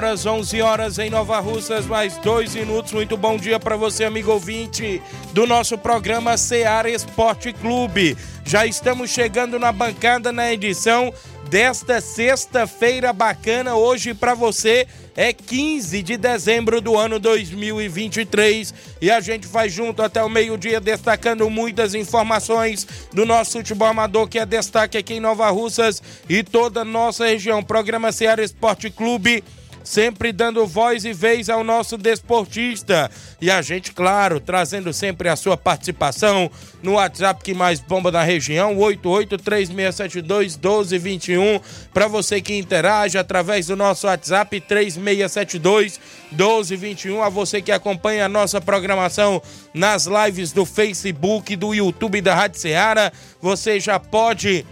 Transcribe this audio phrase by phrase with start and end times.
[0.00, 2.90] Horas, 11 horas em Nova Russas, mais dois minutos.
[2.90, 5.02] Muito bom dia para você, amigo ouvinte
[5.34, 8.16] do nosso programa Seara Esporte Clube.
[8.42, 11.12] Já estamos chegando na bancada na edição
[11.50, 13.74] desta sexta-feira bacana.
[13.74, 20.02] Hoje para você é 15 de dezembro do ano 2023 e a gente vai junto
[20.02, 25.20] até o meio-dia destacando muitas informações do nosso futebol amador que é destaque aqui em
[25.20, 27.62] Nova Russas e toda a nossa região.
[27.62, 29.44] Programa Seara Esporte Clube
[29.82, 33.10] sempre dando voz e vez ao nosso desportista.
[33.40, 36.48] E a gente, claro, trazendo sempre a sua participação
[36.82, 44.06] no WhatsApp que mais bomba na região, 8836721221, para você que interage através do nosso
[44.06, 45.98] WhatsApp 3672
[46.32, 49.42] 1221, a você que acompanha a nossa programação
[49.74, 54.64] nas lives do Facebook, do YouTube da Rádio Ceará, você já pode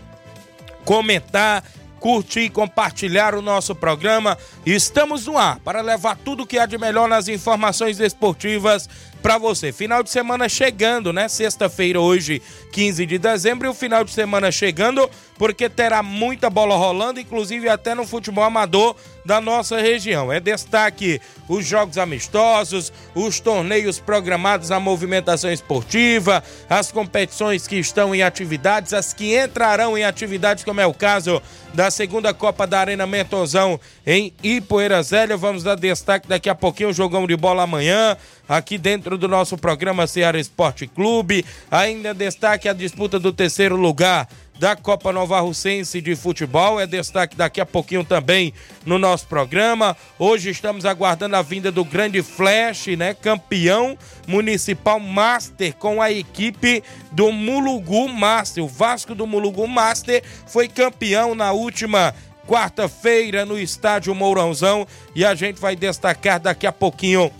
[0.84, 1.64] comentar
[1.98, 4.36] curtir e compartilhar o nosso programa.
[4.64, 8.88] Estamos no ar para levar tudo que há de melhor nas informações esportivas
[9.22, 9.72] para você.
[9.72, 11.28] Final de semana chegando, né?
[11.28, 12.42] Sexta-feira, hoje,
[12.72, 17.68] 15 de dezembro, e o final de semana chegando, porque terá muita bola rolando, inclusive
[17.68, 20.32] até no futebol amador da nossa região.
[20.32, 28.14] É destaque os jogos amistosos, os torneios programados à movimentação esportiva, as competições que estão
[28.14, 31.42] em atividades, as que entrarão em atividades, como é o caso
[31.74, 35.36] da segunda Copa da Arena Mentozão em Ipoeira Zélia.
[35.36, 38.16] Vamos dar destaque daqui a pouquinho, o jogão de bola amanhã
[38.48, 41.44] aqui dentro do nosso programa Ceará Esporte Clube.
[41.70, 44.28] Ainda destaque a disputa do terceiro lugar
[44.58, 46.80] da Copa Nova Russense de Futebol.
[46.80, 48.52] É destaque daqui a pouquinho também
[48.84, 49.96] no nosso programa.
[50.18, 53.14] Hoje estamos aguardando a vinda do grande Flash, né?
[53.14, 56.82] Campeão municipal Master com a equipe
[57.12, 58.64] do Mulugu Master.
[58.64, 62.14] O Vasco do Mulugu Master foi campeão na última
[62.46, 67.30] quarta-feira no estádio Mourãozão e a gente vai destacar daqui a pouquinho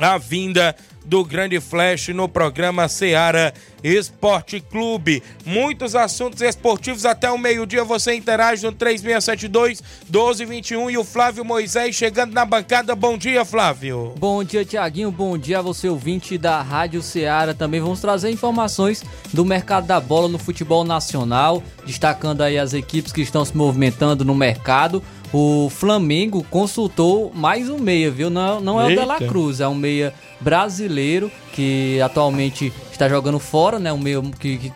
[0.00, 0.74] a vinda
[1.06, 5.22] do Grande Flash no programa Seara Esporte Clube.
[5.44, 7.84] Muitos assuntos esportivos até o meio-dia.
[7.84, 12.96] Você interage no 3672 1221 e o Flávio Moisés chegando na bancada.
[12.96, 14.14] Bom dia, Flávio.
[14.18, 15.12] Bom dia, Tiaguinho.
[15.12, 17.54] Bom dia a você, ouvinte da Rádio Seara.
[17.54, 23.12] Também vamos trazer informações do mercado da bola no futebol nacional, destacando aí as equipes
[23.12, 25.00] que estão se movimentando no mercado
[25.32, 28.30] o Flamengo consultou mais um meia, viu?
[28.30, 29.02] Não, não é Eita.
[29.02, 33.92] o Dela Cruz, é um meia brasileiro que atualmente está jogando fora, né?
[33.92, 34.72] Um meia que, que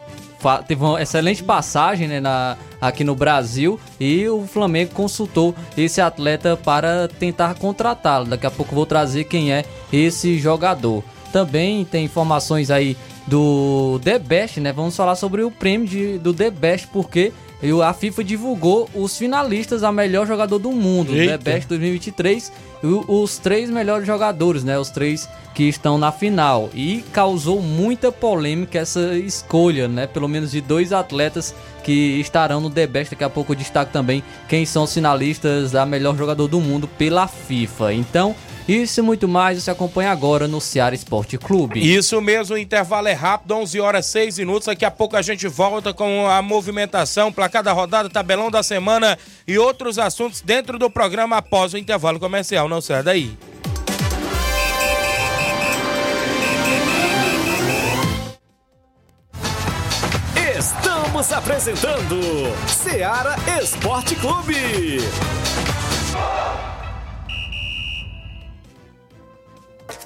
[0.67, 6.57] teve uma excelente passagem né, na, aqui no Brasil e o Flamengo consultou esse atleta
[6.57, 8.27] para tentar contratá-lo.
[8.27, 11.05] Daqui a pouco vou trazer quem é esse jogador.
[11.33, 12.97] Também tem informações aí
[13.27, 14.73] do The Best, né?
[14.73, 17.33] Vamos falar sobre o prêmio de, do The Best, porque
[17.85, 21.39] a FIFA divulgou os finalistas a melhor jogador do mundo, Eita.
[21.39, 22.53] The Best 2023,
[22.83, 24.79] os três melhores jogadores, né?
[24.79, 26.71] Os três que estão na final.
[26.73, 30.07] E causou muita polêmica essa escolha, né?
[30.07, 31.55] Pelo menos de dois atletas
[31.85, 33.11] que estarão no The Best.
[33.11, 36.89] Daqui a pouco eu destaco também quem são os finalistas da melhor jogador do mundo
[36.89, 37.93] pela FIFA.
[37.93, 38.35] Então,
[38.71, 41.81] isso e muito mais você acompanha agora no Ceará Esporte Clube.
[41.81, 44.67] Isso mesmo, o intervalo é rápido, 11 horas 6 minutos.
[44.67, 49.19] Daqui a pouco a gente volta com a movimentação, placar da rodada, tabelão da semana
[49.47, 52.69] e outros assuntos dentro do programa após o intervalo comercial.
[52.69, 53.37] Não sai daí.
[60.57, 62.21] Estamos apresentando
[62.69, 65.01] Ceará Esporte Clube.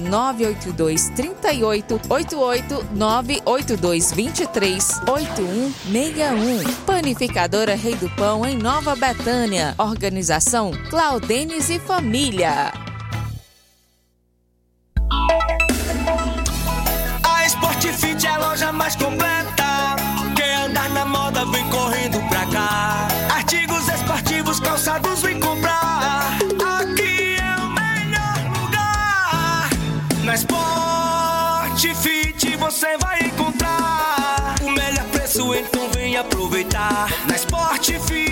[0.00, 6.74] 982 38 88 982 23 8161.
[6.86, 9.74] Panificadora Rei do Pão em Nova Betânia.
[9.78, 12.72] Organização Claudenes e Família.
[17.24, 19.96] A Sportfit é a loja mais completa.
[20.36, 23.08] Quer andar na moda, vem correndo pra cá.
[23.34, 25.41] Artigos esportivos, calçados, vem
[37.82, 38.31] Na Sportfit,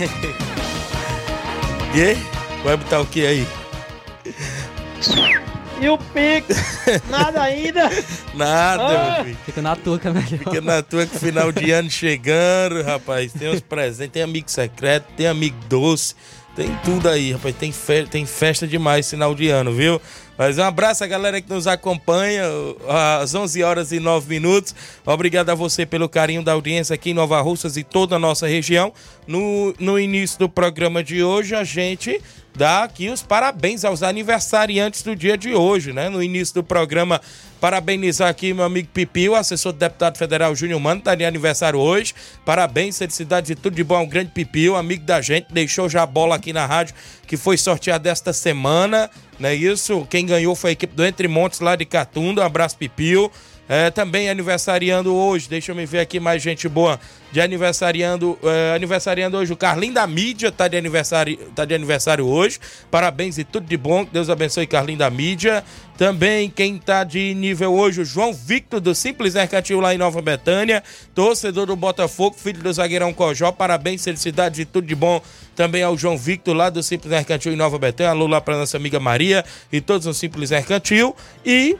[1.94, 2.18] E aí?
[2.62, 3.46] Vai botar o que aí?
[5.80, 6.46] E o Pix?
[7.08, 7.90] Nada ainda?
[8.34, 9.14] Nada, Ah.
[9.16, 9.38] meu filho.
[9.46, 10.26] Fica na tua, que é melhor.
[10.28, 13.32] Fica na tua que final de ano chegando, rapaz.
[13.32, 16.14] Tem os presentes, tem amigo secreto, tem amigo doce,
[16.54, 17.54] tem tudo aí, rapaz.
[17.56, 20.00] Tem, fe tem festa demais final de ano, viu?
[20.36, 22.44] Mas um abraço a galera que nos acompanha
[23.20, 24.74] às 11 horas e 9 minutos.
[25.04, 28.46] Obrigado a você pelo carinho da audiência aqui em Nova Russas e toda a nossa
[28.46, 28.92] região.
[29.26, 32.20] No, no início do programa de hoje, a gente
[32.56, 36.08] dá aqui os parabéns aos aniversariantes do dia de hoje, né?
[36.08, 37.20] No início do programa,
[37.60, 42.14] parabenizar aqui meu amigo Pipio, assessor do deputado federal Júnior Mano, tá de aniversário hoje.
[42.44, 46.06] Parabéns, felicidades e tudo de bom ao grande Pipio, amigo da gente, deixou já a
[46.06, 46.94] bola aqui na rádio,
[47.26, 50.06] que foi sorteado esta semana, não é isso?
[50.08, 53.30] Quem ganhou foi a equipe do Entre Montes lá de Catunda, um abraço Pipio.
[53.72, 56.98] É, também aniversariando hoje, deixa eu me ver aqui mais gente boa
[57.30, 62.26] de aniversariando, é, aniversariando hoje o Carlinho da Mídia, tá de aniversário, tá de aniversário
[62.26, 62.58] hoje.
[62.90, 65.62] Parabéns e tudo de bom, Deus abençoe Carlinho da Mídia.
[65.96, 70.20] Também quem tá de nível hoje, o João Victor do Simples Mercantil lá em Nova
[70.20, 70.82] Betânia,
[71.14, 73.52] torcedor do Botafogo, filho do zagueirão Cojó.
[73.52, 75.22] Parabéns, felicidades e tudo de bom
[75.54, 78.10] também ao João Victor lá do Simples Mercantil em Nova Betânia.
[78.10, 81.14] Alô lá para nossa amiga Maria e todos no Simples Mercantil.
[81.46, 81.76] E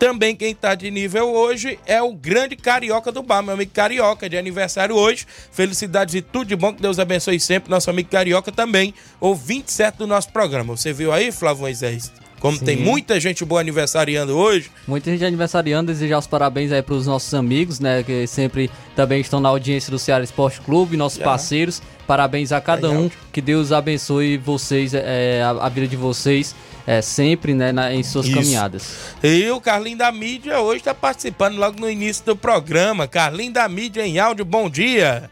[0.00, 4.30] também quem tá de nível hoje é o grande Carioca do Bar, meu amigo Carioca,
[4.30, 5.26] de aniversário hoje.
[5.52, 7.70] Felicidades e tudo de bom, que Deus abençoe sempre.
[7.70, 10.74] Nosso amigo Carioca também, o 27 do nosso programa.
[10.74, 12.10] Você viu aí, Flávio Moisés?
[12.40, 12.64] Como Sim.
[12.64, 14.70] tem muita gente boa aniversariando hoje.
[14.88, 18.02] Muita gente aniversariando, desejar os parabéns aí pros nossos amigos, né?
[18.02, 21.82] Que sempre também estão na audiência do Ceará Esporte Clube, nossos parceiros.
[22.06, 23.10] Parabéns a cada um.
[23.30, 26.54] Que Deus abençoe vocês, é, a, a vida de vocês,
[26.86, 27.72] é, sempre, né?
[27.72, 28.34] na- em suas Isso.
[28.34, 28.96] caminhadas.
[29.22, 33.06] E o Carlinho da Mídia hoje está participando logo no início do programa.
[33.06, 35.30] Carlinho da Mídia em áudio, bom dia.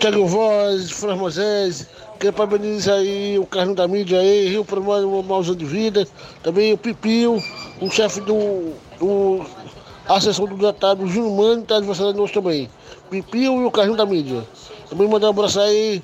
[0.00, 1.86] Tiago Voz, Fran Moisés,
[2.22, 6.06] quero parabenizar aí o Carlinho da Mídia aí, Rio mais uma mauzão de vida.
[6.40, 7.42] Também o Pipio,
[7.80, 9.44] o chefe do, do
[10.08, 12.70] assessor do deputado Júnior Mano, está aniversário hoje também.
[13.10, 14.46] Pipio e o Carlinho da Mídia.
[14.88, 16.00] Também mandar um abraço aí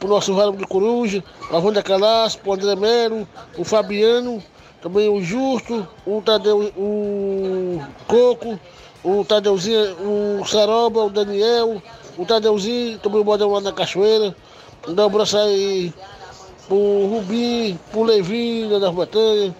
[0.00, 4.42] pro nosso Vale de Coruja, a Wanda Calas, pro André Melo, o Fabiano,
[4.82, 8.58] também o Justo, o Tadeu, o Coco,
[9.04, 11.80] o Tadeuzinho, o Saroba, o Daniel,
[12.18, 14.34] o Tadeuzinho, também o Bodão lá na Cachoeira.
[14.86, 15.92] Um abraço aí
[16.68, 19.54] pro Rubim, pro Levinho, da Batanha,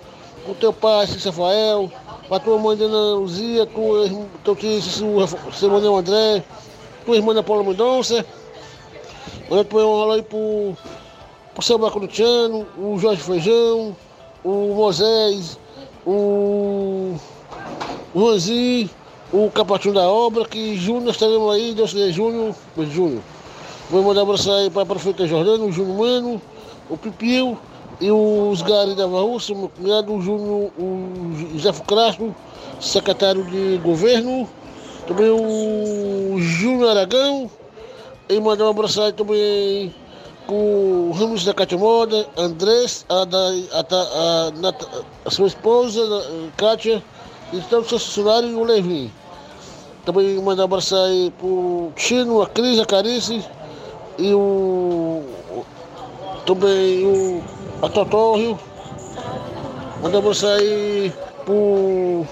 [0.45, 1.91] pro teu pai, Cícero Rafael,
[2.29, 3.65] pra tua mãe Dona Luzia,
[4.05, 4.71] irmã- teu tio
[5.63, 6.45] irmão André,
[7.07, 8.25] tua irmã Ana Paula Mendonça.
[9.49, 10.77] Manda tua um alô aí pro,
[11.55, 13.97] pro seu Marco Luciano, o Jorge Feijão,
[14.45, 15.59] o Moisés,
[16.07, 17.15] o
[18.15, 18.91] Ranzi,
[19.33, 22.55] o Capatinho da Obra, que Júnior estaremos aí, Deus quiser, Júnior,
[22.91, 23.23] Júnior.
[23.91, 26.43] Vou mandar abraço aí para a prefeita Jordano, o Júnior Mano,
[26.89, 27.59] o Pipio
[28.01, 32.35] e os Gari da Varruça, meu cunhado, o Júnior, o José Castro,
[32.81, 34.49] secretário de governo,
[35.07, 37.51] também o Júnior Aragão,
[38.27, 39.95] e mandar um abraço aí também
[40.47, 44.75] com o Ramos da Cátia Moda, Andrés, a, da, a, a,
[45.27, 47.05] a sua esposa, a Kátia,
[47.53, 49.13] e todos os funcionários e o Levin.
[50.07, 53.45] Também mandar um abraço aí pro Chino, a Cris, a Carice
[54.19, 55.23] e o.
[56.47, 57.43] também o.
[57.83, 58.59] a Totório.
[60.03, 61.13] Mandar um abraço aí
[61.45, 62.27] pro.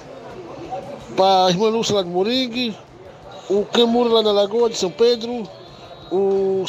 [1.17, 2.77] pra irmã Lúcia lá de Moringue,
[3.49, 5.49] o Camuro lá na Lagoa de São Pedro,
[6.11, 6.65] o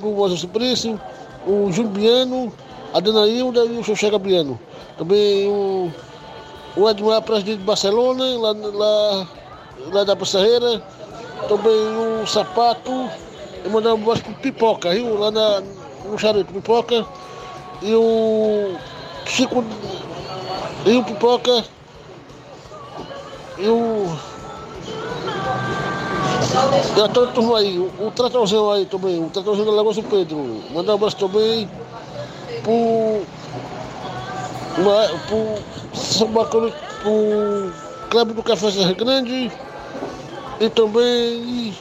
[0.00, 1.00] do Moza Suplício,
[1.46, 2.52] o Juliano,
[2.92, 4.58] a Dona Hilda e o Xoxé Gabriano.
[4.96, 5.92] Também o,
[6.76, 9.28] o Edmar, presidente de Barcelona, lá, lá,
[9.92, 10.82] lá da Passarreira.
[11.48, 13.10] Também o Sapato,
[13.66, 15.18] e mandar um abraço pro Pipoca, viu?
[15.18, 15.62] Lá na,
[16.04, 17.04] no Charuto Pipoca.
[17.82, 18.76] E o
[19.26, 19.64] Chico,
[20.86, 21.64] e o Pipoca,
[23.58, 24.16] e o...
[26.96, 30.04] E a toda turma aí, o, o tratorzão aí também, o tratorzão da Lagoa São
[30.04, 30.62] Pedro.
[30.72, 31.68] Mandar um abraço também
[32.62, 33.22] pro.
[34.78, 36.72] Uma, pro São Bacana,
[38.10, 39.50] Clube do Café Serra Grande
[40.60, 41.74] e também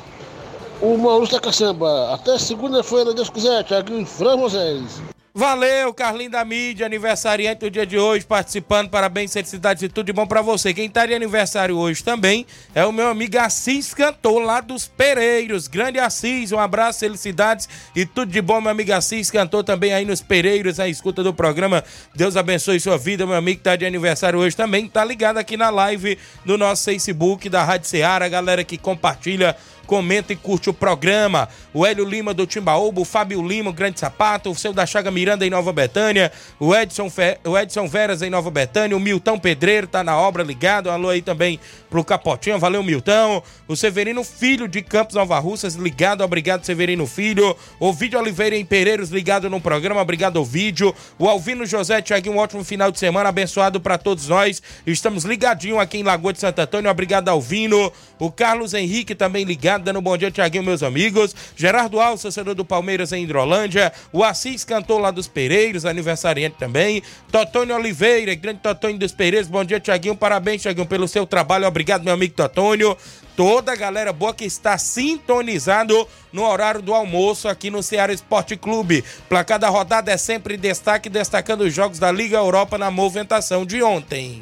[0.82, 2.13] o Maurício da Caçamba.
[2.13, 5.01] Até segunda-feira, Deus quiser, Thiago Fran Moisés.
[5.38, 8.89] Valeu, Carlinho da Mídia, aniversariante do dia de hoje, participando.
[8.89, 10.74] Parabéns, felicidades e tudo de bom pra você.
[10.74, 15.67] Quem tá de aniversário hoje também é o meu amigo Assis Cantor, lá dos Pereiros.
[15.67, 20.05] Grande Assis, um abraço, felicidades e tudo de bom, meu amigo Assis Cantor também aí
[20.05, 21.84] nos Pereiros, a escuta do programa.
[22.15, 24.88] Deus abençoe sua vida, meu amigo que tá de aniversário hoje também.
[24.88, 29.53] Tá ligado aqui na live do nosso Facebook da Rádio Ceará, galera que compartilha
[29.86, 31.48] comenta e curte o programa.
[31.74, 35.12] O Hélio Lima do Timbaúba, o Fábio Lima, o Grande Sapato, o seu da Chaga
[35.12, 37.38] Miranda em Nova Betânia, o Edson, Fe...
[37.46, 40.89] o Edson Veras em Nova Betânia, o Milton Pedreiro tá na obra ligado.
[40.89, 43.42] Alô aí também pro Capotinho, valeu Milton.
[43.68, 47.56] O Severino Filho de Campos Nova Russas ligado, obrigado Severino Filho.
[47.80, 50.94] O Vídeo Oliveira em Pereiros ligado no programa, obrigado ao vídeo.
[51.20, 54.62] O Alvino José Tiaguinho, um ótimo final de semana, abençoado para todos nós.
[54.86, 57.92] Estamos ligadinho aqui em Lagoa de Santo Antônio, obrigado Alvino.
[58.18, 61.36] O Carlos Henrique também ligado, dando um bom dia, Tiaguinho, meus amigos.
[61.55, 63.91] Gerardo Alves, torcedor do Palmeiras em Hidrolândia.
[64.13, 67.03] O Assis cantor lá dos Pereiros, aniversariante também.
[67.32, 70.15] Totônio Oliveira, grande Totônio dos Pereiros, bom dia, Tiaguinho.
[70.15, 71.67] Parabéns, Tiaguinho, pelo seu trabalho.
[71.67, 72.98] Obrigado, meu amigo Totônio.
[73.36, 78.55] Toda a galera boa que está sintonizado no horário do almoço aqui no Ceará Esporte
[78.55, 79.03] Clube.
[79.27, 83.84] Placar da rodada é sempre destaque, destacando os jogos da Liga Europa na movimentação de
[83.84, 84.41] ontem.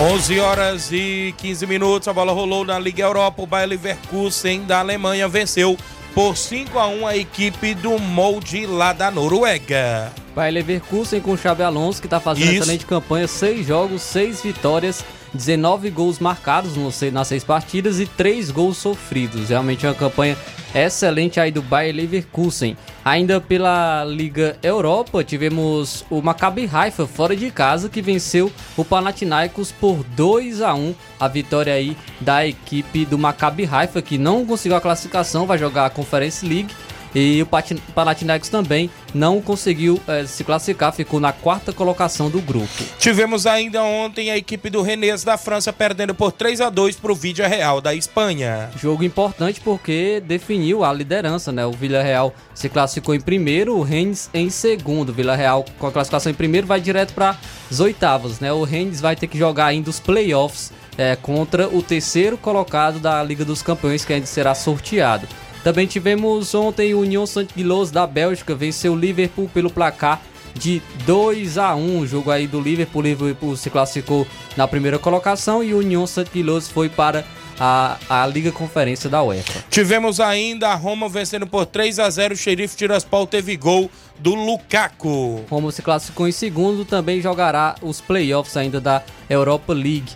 [0.00, 3.42] 11 horas e 15 minutos, a bola rolou na Liga Europa.
[3.42, 5.76] O Bayer Leverkusen da Alemanha venceu
[6.14, 10.10] por 5 a 1 a equipe do Molde lá da Noruega.
[10.34, 12.62] Bayer Leverkusen com o Xabi Alonso, que está fazendo Isso.
[12.62, 15.04] excelente campanha, seis jogos, seis vitórias,
[15.34, 16.72] 19 gols marcados
[17.12, 19.50] nas seis partidas e três gols sofridos.
[19.50, 20.34] Realmente é uma campanha
[20.74, 22.76] excelente aí do Bayer Leverkusen.
[23.04, 29.72] Ainda pela Liga Europa, tivemos o Maccabi Haifa fora de casa, que venceu o Panathinaikos
[29.72, 34.76] por 2 a 1 A vitória aí da equipe do Maccabi Haifa, que não conseguiu
[34.76, 36.74] a classificação, vai jogar a Conference League.
[37.14, 37.48] E o
[37.94, 42.84] Panathinaikos também não conseguiu eh, se classificar, ficou na quarta colocação do grupo.
[42.98, 47.12] Tivemos ainda ontem a equipe do Rennes da França perdendo por 3 a 2 para
[47.12, 48.70] o Vídea Real da Espanha.
[48.76, 51.66] Jogo importante porque definiu a liderança, né?
[51.66, 55.10] O Villarreal se classificou em primeiro, o Rennes em segundo.
[55.10, 57.36] O Villarreal com a classificação em primeiro vai direto para
[57.70, 58.52] as oitavas, né?
[58.52, 63.22] O Rennes vai ter que jogar ainda os playoffs eh, contra o terceiro colocado da
[63.22, 65.26] Liga dos Campeões que ainda será sorteado.
[65.62, 70.20] Também tivemos ontem o Union Saint-Gilloise da Bélgica venceu o Liverpool pelo placar
[70.54, 73.00] de 2 a 1 o jogo aí do Liverpool.
[73.00, 74.26] O Liverpool se classificou
[74.56, 77.24] na primeira colocação e o Union Saint-Gilloise foi para
[77.60, 79.64] a, a Liga Conferência da UEFA.
[79.68, 84.34] Tivemos ainda a Roma vencendo por 3 a 0 O Xerife Tiraspol teve gol do
[84.34, 85.44] Lukaku.
[85.48, 90.12] Roma se classificou em segundo, também jogará os playoffs ainda da Europa League.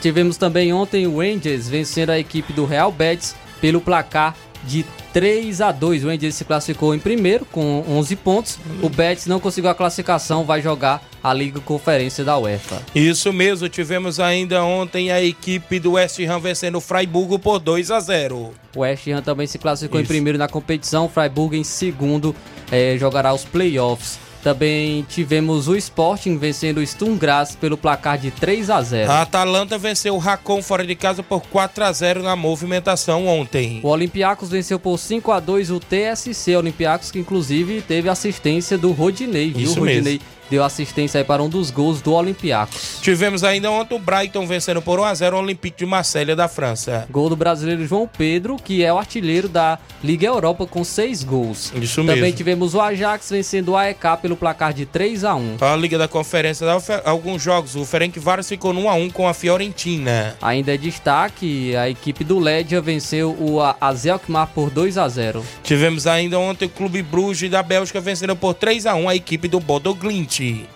[0.00, 5.60] Tivemos também ontem o Rangers vencendo a equipe do Real Betis pelo placar de 3
[5.60, 6.04] a 2.
[6.04, 8.58] O Rangers se classificou em primeiro com 11 pontos.
[8.82, 12.82] O Betis não conseguiu a classificação, vai jogar a Liga Conferência da UEFA.
[12.94, 17.90] Isso mesmo, tivemos ainda ontem a equipe do West Ham vencendo o Freiburgo por 2
[17.90, 18.52] a 0.
[18.74, 20.06] O West Ham também se classificou Isso.
[20.06, 22.34] em primeiro na competição, o Freiburg em segundo
[22.70, 24.18] eh, jogará os playoffs.
[24.44, 29.10] Também tivemos o Sporting vencendo o Sturm Graz pelo placar de 3 a 0.
[29.10, 33.80] A Atalanta venceu o Racon fora de casa por 4 a 0 na movimentação ontem.
[33.82, 38.92] O Olympiacos venceu por 5 a 2 o TSC Olympiacos, que inclusive teve assistência do
[38.92, 39.62] Rodinei, viu?
[39.62, 40.20] Isso Rodinei mesmo
[40.54, 42.98] deu assistência aí para um dos gols do Olympiacos.
[43.02, 47.08] Tivemos ainda ontem o Brighton vencendo por 1x0 o Olympique de Marselha da França.
[47.10, 51.72] Gol do brasileiro João Pedro, que é o artilheiro da Liga Europa com seis gols.
[51.74, 52.36] Isso Também mesmo.
[52.36, 56.06] tivemos o Ajax vencendo o AEK pelo placar de 3 a 1 A Liga da
[56.06, 57.74] Conferência dá alguns jogos.
[57.74, 60.36] O Ferencváros ficou no 1x1 com a Fiorentina.
[60.40, 65.44] Ainda é destaque, a equipe do Ledia venceu o AZ Alkmaar por 2 a 0
[65.64, 69.48] Tivemos ainda ontem o Clube Bruges da Bélgica vencendo por 3 a 1 a equipe
[69.48, 69.92] do Bodo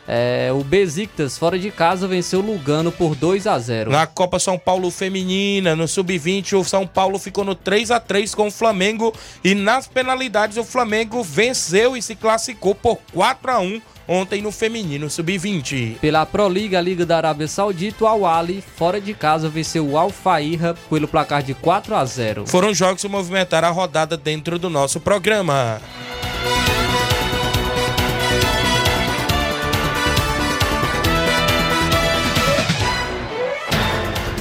[0.07, 4.39] É, o Besiktas, fora de casa, venceu o Lugano por 2 a 0 Na Copa
[4.39, 8.51] São Paulo Feminina, no Sub-20, o São Paulo ficou no 3 a 3 com o
[8.51, 9.13] Flamengo.
[9.45, 14.51] E nas penalidades, o Flamengo venceu e se classificou por 4 a 1 ontem no
[14.51, 15.99] feminino sub-20.
[15.99, 19.99] Pela Pro Liga, a Liga da Arábia Saudita, o Al-Ali, fora de casa, venceu o
[19.99, 22.47] Al-Fairra pelo placar de 4 a 0.
[22.47, 25.81] Foram jogos que movimentaram a rodada dentro do nosso programa.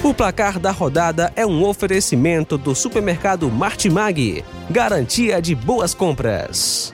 [0.08, 6.94] O placar da rodada é um oferecimento do supermercado Martimag, garantia de boas compras.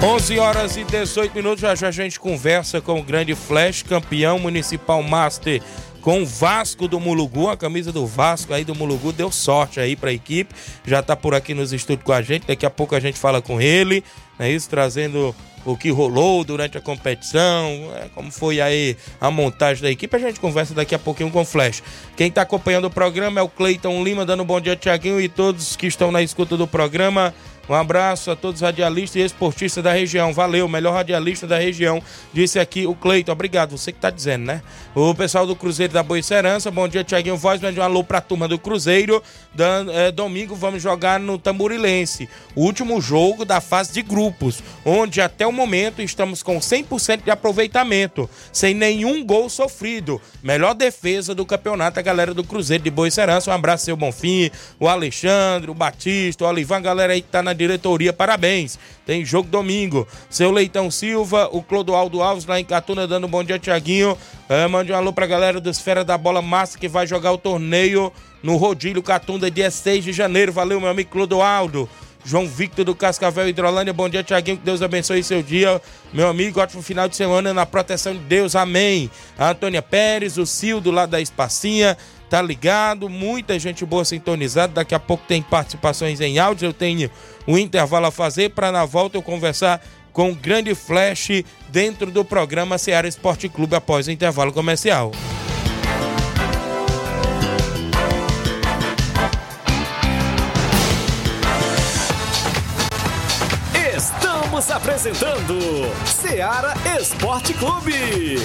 [0.00, 4.38] Onze horas e 18 minutos, já já a gente conversa com o grande Flash, campeão
[4.38, 5.60] municipal Master
[6.00, 9.96] com o Vasco do Mulugu, a camisa do Vasco aí do Mulugu deu sorte aí
[9.96, 10.54] para a equipe,
[10.86, 13.42] já tá por aqui nos estúdios com a gente, daqui a pouco a gente fala
[13.42, 14.04] com ele,
[14.38, 15.34] é isso, trazendo
[15.66, 20.14] o que rolou durante a competição, é, como foi aí a montagem da equipe.
[20.14, 21.82] A gente conversa daqui a pouquinho com o Flash.
[22.16, 25.28] Quem está acompanhando o programa é o Cleiton Lima, dando um bom dia, Tiaguinho, e
[25.28, 27.34] todos que estão na escuta do programa.
[27.68, 30.32] Um abraço a todos os radialistas e esportistas da região.
[30.32, 32.02] Valeu, melhor radialista da região.
[32.32, 33.32] Disse aqui o Cleito.
[33.32, 34.62] Obrigado, você que tá dizendo, né?
[34.94, 36.70] O pessoal do Cruzeiro da Boa Serança.
[36.70, 37.60] Bom dia, Tiaguinho Voz.
[37.60, 39.22] Mande um alô pra turma do Cruzeiro.
[39.92, 42.28] É, domingo vamos jogar no Tamborilense.
[42.54, 47.30] O último jogo da fase de grupos, onde até o momento estamos com 100% de
[47.30, 50.20] aproveitamento, sem nenhum gol sofrido.
[50.42, 53.50] Melhor defesa do campeonato, a galera do Cruzeiro de Boa Serança.
[53.50, 57.55] Um abraço, seu Bonfim, o Alexandre, o Batista, o Olivan, galera aí que tá na
[57.56, 58.78] diretoria, parabéns.
[59.04, 60.06] Tem jogo domingo.
[60.30, 64.16] Seu Leitão Silva, o Clodoaldo Alves lá em Catuna, dando um bom dia, Tiaguinho.
[64.48, 67.38] É, mande um alô pra galera do Esfera da Bola Massa que vai jogar o
[67.38, 70.52] torneio no Rodilho Catunda, dia 6 de janeiro.
[70.52, 71.88] Valeu, meu amigo Clodoaldo.
[72.26, 73.92] João Victor do Cascavel Hidrolândia.
[73.92, 74.56] Bom dia, Tiaguinho.
[74.56, 75.80] Que Deus abençoe seu dia.
[76.12, 78.56] Meu amigo, ótimo final de semana na proteção de Deus.
[78.56, 79.08] Amém.
[79.38, 81.96] A Antônia Pérez, o Cildo lá da Espacinha.
[82.28, 83.08] Tá ligado?
[83.08, 84.74] Muita gente boa sintonizada.
[84.74, 86.66] Daqui a pouco tem participações em áudio.
[86.66, 87.10] Eu tenho
[87.46, 89.80] um intervalo a fazer para na volta eu conversar
[90.12, 95.12] com o grande flash dentro do programa Ceará Esporte Clube após o intervalo comercial.
[103.94, 105.58] Estamos apresentando
[106.06, 108.36] Ceará Esporte Clube.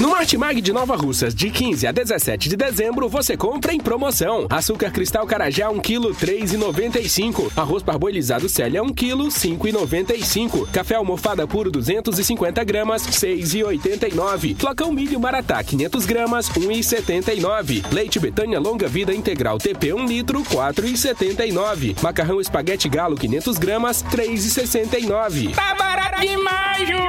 [0.00, 4.46] No Martimag de Nova Russas, de 15 a 17 de dezembro, você compra em promoção.
[4.48, 7.50] Açúcar cristal carajá 1 kg 3,95.
[7.56, 10.70] Arroz parboilizado Célia 1 kg 5,95.
[10.70, 14.56] Café almofada puro 250 gramas 6,89.
[14.56, 17.92] Flocão milho maratá 500 gramas 1,79.
[17.92, 22.00] Leite Betânia longa vida integral TP 1 litro 4,79.
[22.00, 25.52] Macarrão espaguete galo 500 gramas 3,69.
[25.56, 27.08] Tá barato demais, Júnior!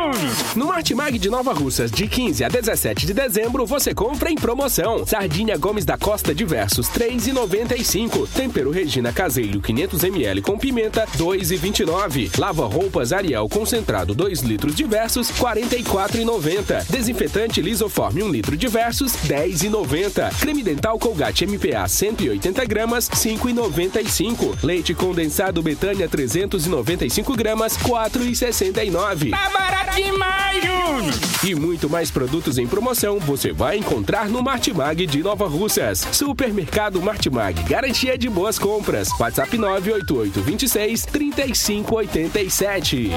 [0.56, 5.06] No Martimag de Nova Russas, de 15 a 17 de dezembro, você compra em promoção.
[5.06, 8.30] Sardinha Gomes da Costa Diversos, R$ 3,95.
[8.34, 12.40] Tempero Regina Caseiro, 500ml com pimenta, R$ 2,29.
[12.40, 16.90] Lava roupas Ariel concentrado, 2 litros diversos, R$ 44,90.
[16.90, 20.40] Desinfetante Lisoforme, 1 litro diversos, R$ 10,90.
[20.40, 24.64] Creme dental Colgate MPA, 180 gramas, R$ 5,95.
[24.64, 29.32] Leite condensado Betânia, 395 gramas, R$ 4,69.
[29.32, 31.14] Tá barato demais, Júnior!
[31.44, 36.06] E muito mais produtos em promoção você vai encontrar no Martimag de Nova Russas.
[36.12, 39.08] Supermercado Martimag, garantia de boas compras.
[39.18, 43.12] WhatsApp 988 26 3587.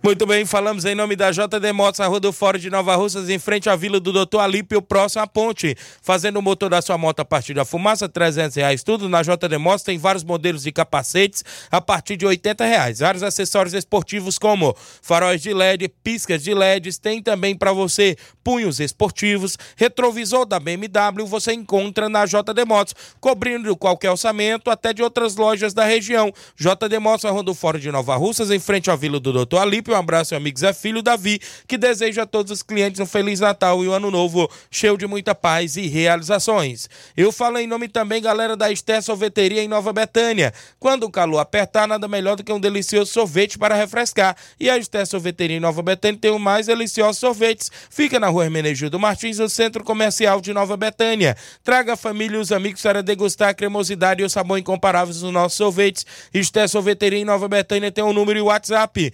[0.00, 3.28] Muito bem, falamos em nome da JD Motos, na Rua do Fórum de Nova Russas,
[3.28, 5.76] em frente à Vila do Doutor Alípio, próximo à ponte.
[6.00, 9.08] Fazendo o motor da sua moto a partir da fumaça, 300 reais tudo.
[9.08, 13.00] Na JD Motos tem vários modelos de capacetes a partir de 80 reais.
[13.00, 18.78] Vários acessórios esportivos como faróis de LED, piscas de LEDs, tem também para você punhos
[18.78, 25.34] esportivos, retrovisor da BMW, você encontra na JD Motos, cobrindo qualquer orçamento, até de outras
[25.34, 26.32] lojas da região.
[26.56, 29.58] JD Motos, na Rua do Fórum de Nova Russas, em frente à Vila do Doutor
[29.58, 29.87] Alípio.
[29.92, 33.40] Um abraço, meu amigo Zé Filho Davi, que deseja a todos os clientes um Feliz
[33.40, 36.88] Natal e um Ano Novo cheio de muita paz e realizações.
[37.16, 40.52] Eu falo em nome também, galera da Esté Sorveteria em Nova Betânia.
[40.78, 44.36] Quando o calor apertar, nada melhor do que um delicioso sorvete para refrescar.
[44.60, 47.70] E a Esté Sorveteria em Nova Betânia tem os mais deliciosos sorvetes.
[47.88, 51.36] Fica na rua Hermenegildo Martins, no Centro Comercial de Nova Betânia.
[51.64, 55.32] Traga a família e os amigos para degustar a cremosidade e o sabor incomparáveis dos
[55.32, 56.04] nossos sorvetes.
[56.32, 59.12] Esté Sorveteria em Nova Betânia tem um número e WhatsApp: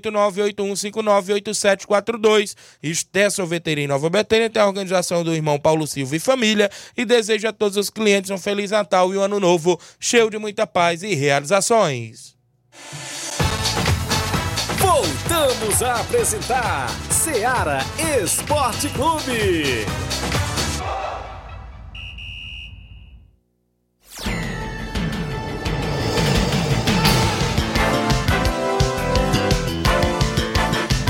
[0.00, 2.54] 889-8159-8742.
[2.82, 7.04] Esté Sorveteria em Nova Betânia tem a organização do irmão Paulo Silva e família e
[7.04, 10.66] deseja a todos os clientes um Feliz Natal e um Ano Novo cheio de muita
[10.66, 12.34] paz e realizações.
[14.78, 17.80] Voltamos a apresentar Seara
[18.22, 19.84] Esporte Clube.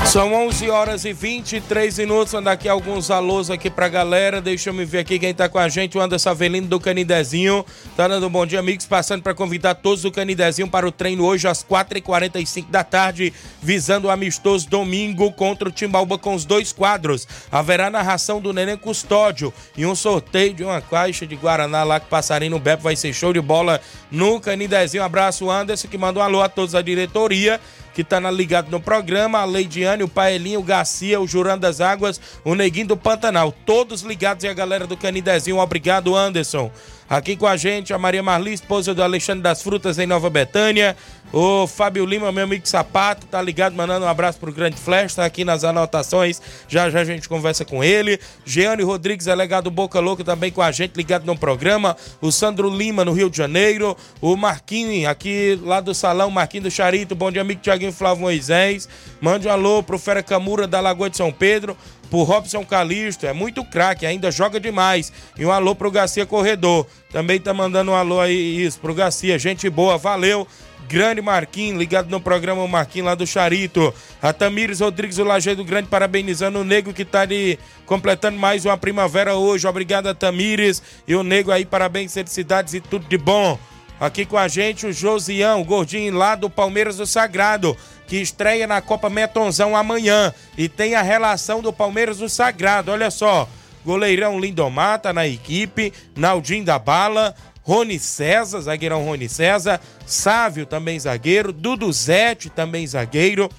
[0.09, 2.33] São 11 horas e 23 minutos.
[2.33, 4.41] Anda aqui alguns alôs aqui pra galera.
[4.41, 5.99] Deixa eu me ver aqui quem tá com a gente.
[5.99, 7.63] O Anderson Avelino do Canidezinho.
[7.95, 8.87] Tá dando um bom dia, amigos.
[8.87, 14.07] Passando para convidar todos do Canidezinho para o treino hoje às 4h45 da tarde, visando
[14.07, 17.27] o amistoso domingo contra o Timbaúba com os dois quadros.
[17.51, 22.07] Haverá narração do Neném Custódio e um sorteio de uma caixa de Guaraná lá que
[22.07, 25.03] passarinho no Bepo vai ser show de bola no Canidezinho.
[25.03, 27.61] abraço, Anderson, que manda um alô a todos da diretoria
[27.99, 32.21] que tá ligado no programa, a Leidiane, o Paelinho, o Garcia, o Jurando das Águas,
[32.45, 36.71] o Neguinho do Pantanal, todos ligados e a galera do Canidezinho, obrigado Anderson.
[37.09, 40.95] Aqui com a gente, a Maria Marli, esposa do Alexandre das Frutas em Nova Betânia,
[41.31, 45.25] o Fábio Lima, meu amigo Sapato, tá ligado, mandando um abraço pro Grande Flash, tá
[45.25, 48.19] aqui nas anotações, já já a gente conversa com ele.
[48.45, 51.95] Jeane Rodrigues, delegado Boca Louca, também com a gente, ligado no programa.
[52.19, 53.95] O Sandro Lima, no Rio de Janeiro.
[54.21, 57.15] O Marquinhos, aqui lá do Salão, Marquinhos do Charito.
[57.15, 58.87] Bom dia, amigo Tiaguinho Flávio Moisés.
[59.21, 61.77] Mande um alô pro Fera Camura, da Lagoa de São Pedro.
[62.09, 65.13] Pro Robson Calixto, é muito craque, ainda joga demais.
[65.37, 66.87] E um alô pro Garcia Corredor.
[67.11, 69.37] Também tá mandando um alô aí, isso, pro Garcia.
[69.37, 70.47] Gente boa, valeu.
[70.89, 73.93] Grande Marquinhos, ligado no programa Marquinhos lá do Charito.
[74.19, 78.75] A Tamires Rodrigues, o Lajeado Grande, parabenizando o Nego que tá ali completando mais uma
[78.75, 79.67] primavera hoje.
[79.67, 83.59] Obrigado Tamires e o Nego aí, parabéns, felicidades e tudo de bom.
[83.99, 88.81] Aqui com a gente o Josião, gordinho lá do Palmeiras do Sagrado, que estreia na
[88.81, 90.33] Copa Metonzão amanhã.
[90.57, 93.47] E tem a relação do Palmeiras do Sagrado, olha só.
[93.85, 100.99] Goleirão Lindomar tá na equipe, Naldinho da Bala, Rony César, zagueirão Rony César, Sávio também
[100.99, 103.49] zagueiro, Dudu Zete também zagueiro,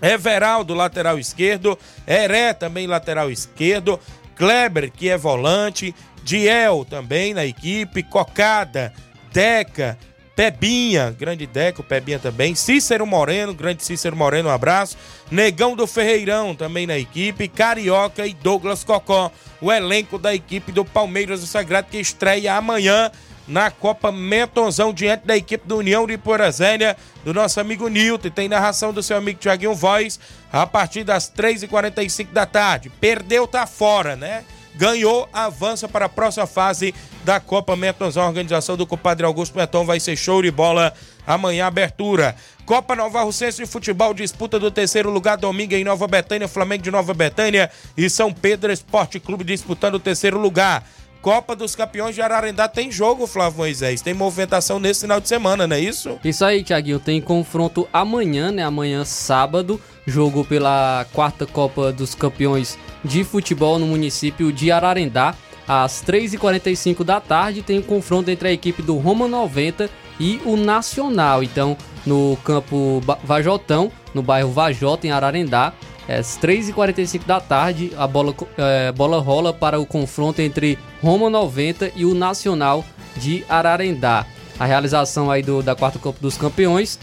[0.00, 3.98] Everaldo, lateral esquerdo, Heré também lateral esquerdo,
[4.36, 8.92] Kleber, que é volante, Diel também na equipe, Cocada,
[9.32, 9.98] Deca,
[10.36, 14.94] Pebinha, grande Deca, o Pebinha também, Cícero Moreno, grande Cícero Moreno, um abraço,
[15.30, 20.84] Negão do Ferreirão também na equipe, Carioca e Douglas Cocó, o elenco da equipe do
[20.84, 23.10] Palmeiras do Sagrado que estreia amanhã
[23.48, 28.28] na Copa Metonzão diante da equipe do União de Porazélia, do nosso amigo Nilton.
[28.28, 30.18] Tem narração do seu amigo Tiaguinho Voz
[30.52, 32.90] a partir das 3h45 da tarde.
[32.90, 34.44] Perdeu, tá fora, né?
[34.76, 38.22] Ganhou, avança para a próxima fase da Copa Metonzão.
[38.22, 40.92] A organização do compadre Augusto Meton vai ser show de bola
[41.26, 42.36] amanhã, abertura.
[42.66, 46.90] Copa Nova Russense de Futebol, disputa do terceiro lugar, domingo em Nova Betânia, Flamengo de
[46.90, 50.84] Nova Betânia e São Pedro Esporte Clube disputando o terceiro lugar.
[51.26, 54.00] Copa dos Campeões de Ararendá tem jogo, Flávio Moisés.
[54.00, 56.20] Tem movimentação nesse final de semana, não é isso?
[56.22, 57.00] Isso aí, Tiaguinho.
[57.00, 58.62] Tem confronto amanhã, né?
[58.62, 59.80] Amanhã, sábado.
[60.06, 65.34] Jogo pela quarta Copa dos Campeões de Futebol no município de Ararendá.
[65.66, 70.56] Às 3h45 da tarde tem um confronto entre a equipe do Roma 90 e o
[70.56, 71.42] Nacional.
[71.42, 75.72] Então, no campo Vajotão, no bairro Vajota, em Ararendá.
[76.08, 81.92] Às 3h45 da tarde, a bola, é, bola rola para o confronto entre Roma 90
[81.96, 82.84] e o Nacional
[83.16, 84.24] de Ararendá.
[84.58, 86.98] A realização aí do, da quarta Copa dos Campeões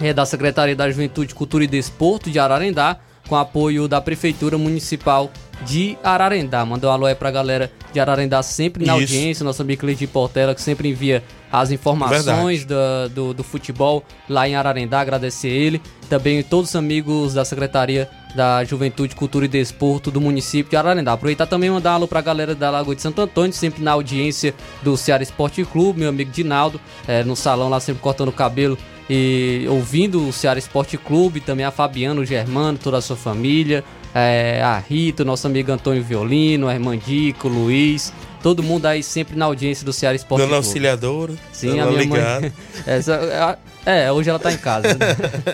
[0.00, 5.30] é da Secretaria da Juventude, Cultura e Desporto de Ararendá, com apoio da Prefeitura Municipal
[5.64, 6.64] de Ararendá.
[6.64, 9.14] Mandou um alô aí pra galera de Ararendá sempre na Isso.
[9.14, 14.48] audiência, nosso amigo de Portela, que sempre envia as informações do, do, do, futebol lá
[14.48, 15.80] em Ararendá, agradecer ele.
[16.08, 21.12] Também todos os amigos da Secretaria da Juventude, Cultura e Desporto do município de Ararendá.
[21.14, 24.96] Aproveitar também mandar alô pra galera da Lagoa de Santo Antônio, sempre na audiência do
[24.96, 29.66] Ceará Esporte Clube, meu amigo Dinaldo, é, no salão lá sempre cortando o cabelo e
[29.68, 33.82] ouvindo o Ceará Esporte Clube, também a Fabiano, o Germano, toda a sua família,
[34.14, 39.36] é, a Rita, nosso amigo Antônio Violino, a Irmandico, o Luiz, todo mundo aí sempre
[39.36, 40.66] na audiência do Ceará Esporte Dona Clube.
[40.66, 41.34] Auxiliadora.
[41.52, 42.52] Sim, a minha mãe.
[42.86, 44.88] Essa, é, hoje ela tá em casa.
[44.88, 45.06] Né?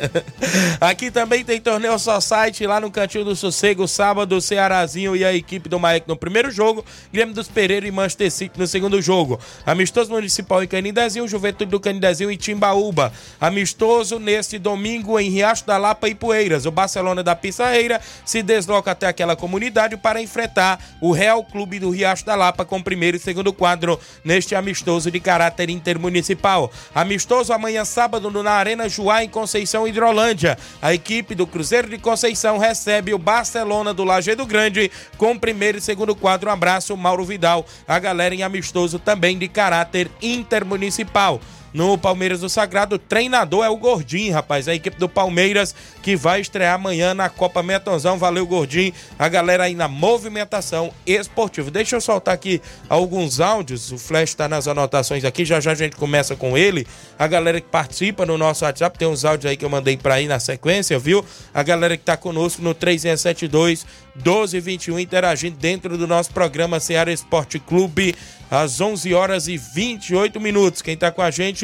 [0.80, 5.34] Aqui também tem torneio só site lá no Cantinho do Sossego, sábado, Cearazinho e a
[5.34, 9.38] equipe do Maek no primeiro jogo, Guilherme dos Pereira e Manchester City no segundo jogo.
[9.66, 13.12] Amistoso Municipal em Canidezinho, Juventude do Canidezinho e Timbaúba.
[13.38, 16.64] Amistoso neste domingo em Riacho da Lapa e Poeiras.
[16.64, 21.90] O Barcelona da Pissarreira se desloca até aquela comunidade para enfrentar o Real Clube do
[21.90, 26.72] Riacho da Lapa com primeiro e segundo quadro neste amistoso de caráter intermunicipal.
[26.94, 30.56] Amistoso amanhã sábado sábado na Arena Juá, em Conceição, Hidrolândia.
[30.80, 35.80] A equipe do Cruzeiro de Conceição recebe o Barcelona do Lajeado Grande com primeiro e
[35.80, 36.48] segundo quadro.
[36.48, 37.66] Um abraço, Mauro Vidal.
[37.86, 41.40] A galera em amistoso também de caráter intermunicipal
[41.72, 42.96] no Palmeiras do Sagrado.
[42.96, 44.68] O treinador é o Gordinho, rapaz.
[44.68, 48.18] A equipe do Palmeiras que vai estrear amanhã na Copa Metonzão.
[48.18, 48.92] Valeu, Gordinho.
[49.18, 51.70] A galera aí na movimentação esportiva.
[51.70, 53.90] Deixa eu soltar aqui alguns áudios.
[53.92, 55.44] O Flash está nas anotações aqui.
[55.44, 56.86] Já já a gente começa com ele.
[57.18, 58.98] A galera que participa no nosso WhatsApp.
[58.98, 61.24] Tem uns áudios aí que eu mandei para aí na sequência, viu?
[61.54, 67.58] A galera que está conosco no 3672 1221 interagindo dentro do nosso programa Ceará Esporte
[67.58, 68.14] Clube
[68.50, 70.82] às 11 horas e 28 minutos.
[70.82, 71.61] Quem está com a gente,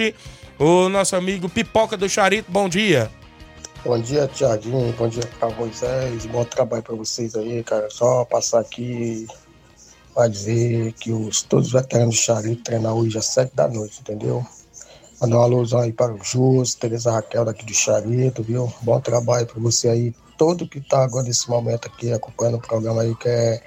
[0.59, 2.51] o nosso amigo Pipoca do Charito.
[2.51, 3.11] Bom dia.
[3.85, 4.93] Bom dia, Tiaguinho.
[4.99, 6.27] Bom dia para Moisés.
[6.27, 7.89] Bom trabalho para vocês aí, cara.
[7.91, 9.27] Só passar aqui
[10.13, 14.01] para dizer que os, todos os veteranos do Charito treinam hoje às 7 da noite,
[14.01, 14.45] entendeu?
[15.21, 18.73] Mandar uma alusão aí para o Jus, Tereza Raquel daqui do Charito, viu?
[18.83, 20.15] Bom trabalho para você aí.
[20.37, 23.63] Todo que tá agora nesse momento aqui acompanhando o programa aí, que é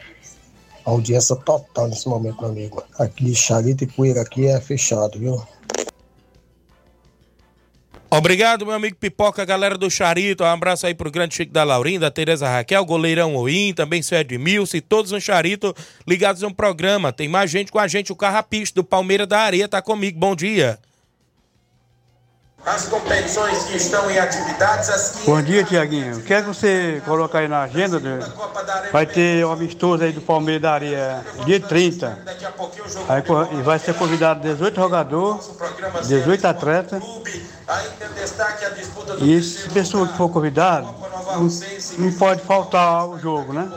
[0.83, 2.83] audiência total nesse momento, meu amigo.
[2.99, 5.41] Aqui, Charito e Poeira aqui é fechado, viu?
[8.13, 10.43] Obrigado, meu amigo Pipoca, galera do Charito.
[10.43, 14.76] Um abraço aí pro grande Chico da Laurinda, Tereza Raquel, goleirão Oim, também seu Edmilson
[14.76, 15.74] e todos no Charito
[16.06, 17.13] ligados no programa.
[17.13, 20.19] Tem mais gente com a gente, o Carrapicho do Palmeiras da Areia tá comigo.
[20.19, 20.78] Bom dia.
[22.65, 24.89] As competições que estão em atividades.
[24.89, 26.17] As Bom dia, Tiaguinho.
[26.17, 28.00] O que é que você colocar aí na agenda?
[28.00, 28.19] De...
[28.91, 32.19] Vai ter o amistoso aí do Palmeiras da Areia, dia 30.
[33.10, 33.24] Aí,
[33.58, 35.50] e vai ser convidado 18 jogadores,
[36.08, 37.04] 18 atletas.
[39.19, 40.93] E esse pessoa que for convidado,
[41.34, 41.47] não,
[41.97, 43.67] não pode faltar o jogo, né?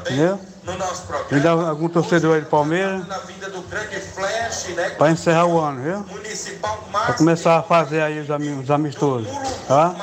[0.00, 0.40] Entendeu?
[0.64, 1.28] No nosso programa.
[1.30, 3.06] Ainda algum torcedor aí do Palmeiras.
[3.06, 4.90] Na vinda do grande Flash, né?
[4.90, 6.16] Para encerrar o ano, viu?
[6.16, 9.28] Municipal Para começar a fazer aí os, os amistosos.
[9.66, 9.94] Tá?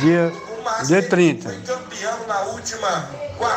[0.00, 0.32] Dia,
[0.86, 1.54] dia 30.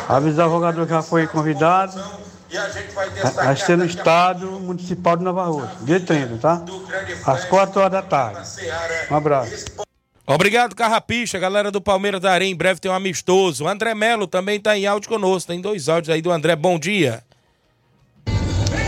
[0.08, 2.02] Avisar o jogador que já foi convidado.
[2.50, 6.62] E a gente vai Vai ser no Estado Municipal de Nova Rússia, dia 30, tá?
[7.26, 8.40] Às 4 horas da tarde.
[9.10, 9.87] Um abraço.
[10.30, 12.50] Obrigado, Carrapicha, galera do Palmeiras da Areia.
[12.50, 13.64] Em breve tem um amistoso.
[13.64, 15.50] O André Melo também tá em áudio conosco.
[15.50, 16.54] Tem dois áudios aí do André.
[16.54, 17.22] Bom dia.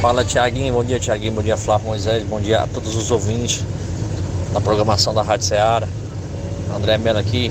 [0.02, 0.74] Fala, Tiaguinho.
[0.74, 1.32] Bom dia, Tiaguinho.
[1.32, 2.22] Bom dia, Flávio Moisés.
[2.24, 3.64] Bom dia a todos os ouvintes
[4.52, 5.88] da programação da Rádio Ceará.
[6.76, 7.50] André Melo aqui.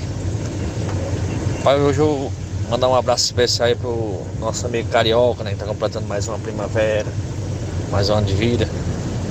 [1.64, 2.32] Pai, hoje eu vou
[2.70, 5.50] mandar um abraço especial aí pro nosso amigo Carioca, né?
[5.50, 7.08] Que tá completando mais uma primavera,
[7.90, 8.68] mais um ano de vida.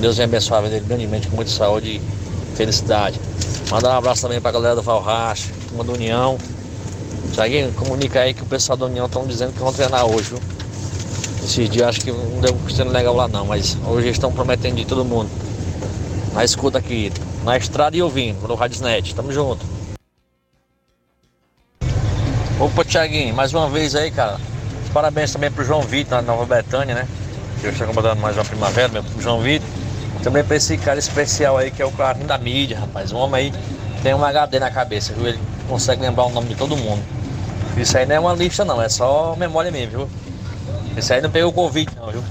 [0.00, 1.98] Deus venha abençoar a vida dele grandemente com muita saúde
[2.54, 3.20] felicidade.
[3.70, 6.38] Mandar um abraço também pra galera do Valracha, turma do União.
[7.32, 10.40] Tiaguinho, comunica aí que o pessoal da União estão dizendo que vão treinar hoje, viu?
[11.42, 14.76] Esses dias acho que não deu sendo legal lá não, mas hoje eles estão prometendo
[14.76, 15.30] de todo mundo.
[16.32, 17.12] Na escuta aqui,
[17.44, 19.14] na estrada e ouvindo, no Radisnet.
[19.14, 19.64] Tamo junto.
[22.58, 24.38] Opa, Tiaguinho, mais uma vez aí, cara.
[24.92, 27.08] Parabéns também pro João Vitor, na Nova Betânia, né?
[27.60, 29.68] que hoje está comandando mais uma primavera, meu João Vitor.
[30.22, 33.12] Também para esse cara especial aí, que é o Carlinho da mídia, rapaz.
[33.12, 33.52] Um homem aí
[34.02, 35.26] tem um HD na cabeça, viu?
[35.26, 37.02] Ele consegue lembrar o nome de todo mundo.
[37.76, 40.10] Isso aí não é uma lista, não, é só memória mesmo, viu?
[40.96, 42.22] Esse aí não pegou Covid, não, viu?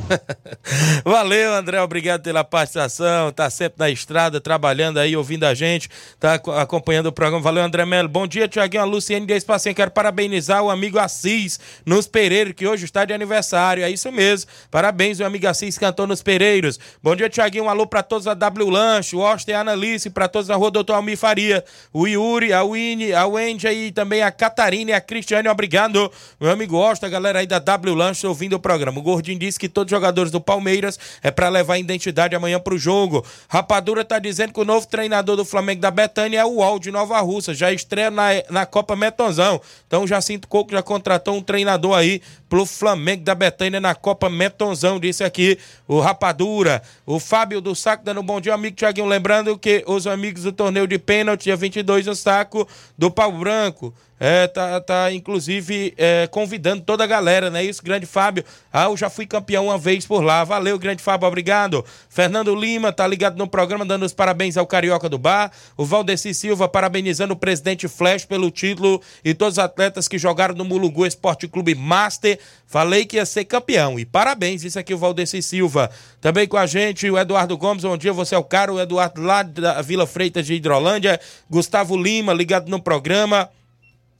[1.03, 3.31] Valeu, André, obrigado pela participação.
[3.31, 7.41] Tá sempre na estrada, trabalhando aí, ouvindo a gente, tá ac- acompanhando o programa.
[7.41, 8.07] Valeu, André Melo.
[8.09, 9.73] Bom dia, Tiaguinho, a Luciene de Espacinho.
[9.73, 13.81] Quero parabenizar o amigo Assis nos Pereiros, que hoje está de aniversário.
[13.83, 14.51] É isso mesmo.
[14.69, 16.77] Parabéns, o amigo Assis cantou nos Pereiros.
[17.01, 17.63] Bom dia, Tiaguinho.
[17.63, 20.55] Um alô pra todos da W Lanche, o Austin e a Analice, pra todos da
[20.55, 24.93] rua Doutor Almir Faria, o Yuri, a Winnie, a Wendy e também a Catarina e
[24.93, 25.47] a Cristiane.
[25.47, 28.99] Obrigado, meu amigo Austin, a galera aí da W Lanche ouvindo o programa.
[28.99, 32.59] O Gordinho disse que todos os jogadores do Palmeiras é pra levar a identidade amanhã
[32.59, 33.25] pro jogo.
[33.47, 36.91] Rapadura tá dizendo que o novo treinador do Flamengo da Betânia é o UOL de
[36.91, 37.53] Nova Russa.
[37.53, 39.61] Já estreia na, na Copa Metonzão.
[39.87, 44.99] Então Jacinto Coco já contratou um treinador aí pro Flamengo da Betânia na Copa Metonzão.
[44.99, 45.57] Disse aqui
[45.87, 46.81] o Rapadura.
[47.05, 49.07] O Fábio do Saco dando um bom dia, amigo Tiaguinho.
[49.07, 53.93] Lembrando que os amigos do torneio de pênalti, dia 22, no saco do Pau Branco.
[54.19, 58.43] É, tá, tá inclusive é, convidando toda a galera, não é isso, grande Fábio?
[58.71, 60.43] Ah, eu já fui campeão uma vez por lá.
[60.43, 61.85] Valeu, grande Fábio, obrigado.
[62.09, 65.51] Fernando Lima tá ligado no programa, dando os parabéns ao Carioca do Bar.
[65.77, 70.53] O Valdeci Silva parabenizando o presidente Flash pelo título e todos os atletas que jogaram
[70.53, 72.38] no Mulugu Esporte Clube Master.
[72.65, 73.99] Falei que ia ser campeão.
[73.99, 75.89] E parabéns, isso aqui o Valdeci Silva.
[76.21, 79.21] Também com a gente o Eduardo Gomes, bom dia, você é o cara, o Eduardo
[79.21, 81.19] lá da Vila Freitas de Hidrolândia.
[81.49, 83.49] Gustavo Lima, ligado no programa.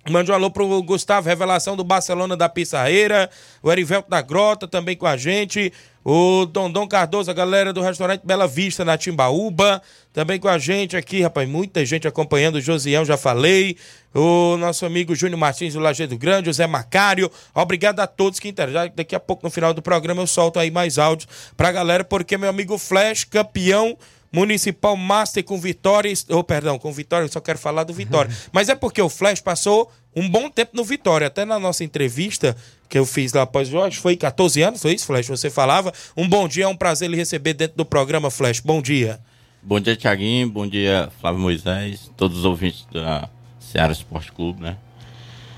[0.07, 3.29] Mande um alô pro Gustavo, revelação do Barcelona da Pissarreira.
[3.61, 5.71] O Erivelto da Grota também com a gente.
[6.03, 9.81] O Dondon Cardoso, a galera do restaurante Bela Vista na Timbaúba.
[10.13, 12.55] Também com a gente aqui, rapaz, muita gente acompanhando.
[12.55, 13.77] O Josião, já falei.
[14.15, 17.29] O nosso amigo Júnior Martins do Lajeado Grande, o Zé Macário.
[17.53, 18.93] Obrigado a todos que interagem.
[18.95, 22.37] Daqui a pouco, no final do programa, eu solto aí mais áudios pra galera, porque
[22.37, 23.97] meu amigo Flash, campeão
[24.31, 28.31] Municipal Master com Vitória, ou perdão, com Vitória, eu só quero falar do Vitória.
[28.51, 31.27] Mas é porque o Flash passou um bom tempo no Vitória.
[31.27, 32.55] Até na nossa entrevista
[32.87, 35.27] que eu fiz lá após o foi 14 anos, foi isso, Flash?
[35.27, 35.91] Você falava.
[36.15, 38.59] Um bom dia, é um prazer lhe receber dentro do programa, Flash.
[38.59, 39.19] Bom dia.
[39.61, 40.49] Bom dia, Tiaguinho.
[40.49, 44.77] Bom dia, Flávio Moisés, todos os ouvintes da Seara Esporte Clube, né?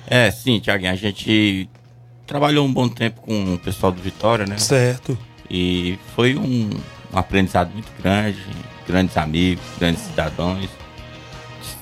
[0.08, 1.70] É, sim, Tiaguinho, a gente
[2.26, 4.58] trabalhou um bom tempo com o pessoal do Vitória, né?
[4.58, 5.18] Certo.
[5.50, 6.70] E foi um,
[7.14, 8.40] um aprendizado muito grande,
[8.88, 10.70] grandes amigos, grandes cidadãos,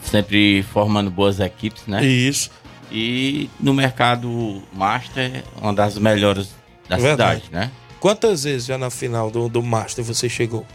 [0.04, 2.04] sempre formando boas equipes, né?
[2.04, 2.50] Isso.
[2.92, 6.50] E no mercado Master, uma das melhores
[6.88, 7.44] da Verdade.
[7.46, 7.72] cidade, né?
[8.00, 10.66] Quantas vezes já na final do, do Master você chegou?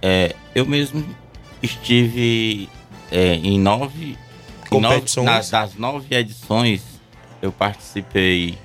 [0.00, 1.04] É, eu mesmo
[1.62, 2.68] estive
[3.10, 4.16] é, em nove
[4.70, 5.24] em nove- Competições?
[5.26, 6.82] nas, das nove edições,
[7.42, 8.56] eu participei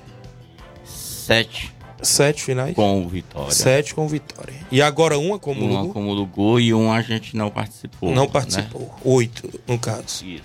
[0.84, 2.74] sete Sete finais?
[2.74, 3.50] com o Vitória.
[3.52, 4.54] Sete com Vitória.
[4.70, 5.92] E agora uma com o Uma Mulugu?
[5.92, 8.12] com o Lugu e uma a gente não participou.
[8.14, 8.30] Não né?
[8.32, 8.94] participou.
[9.04, 10.24] Oito, no caso.
[10.24, 10.42] Isso.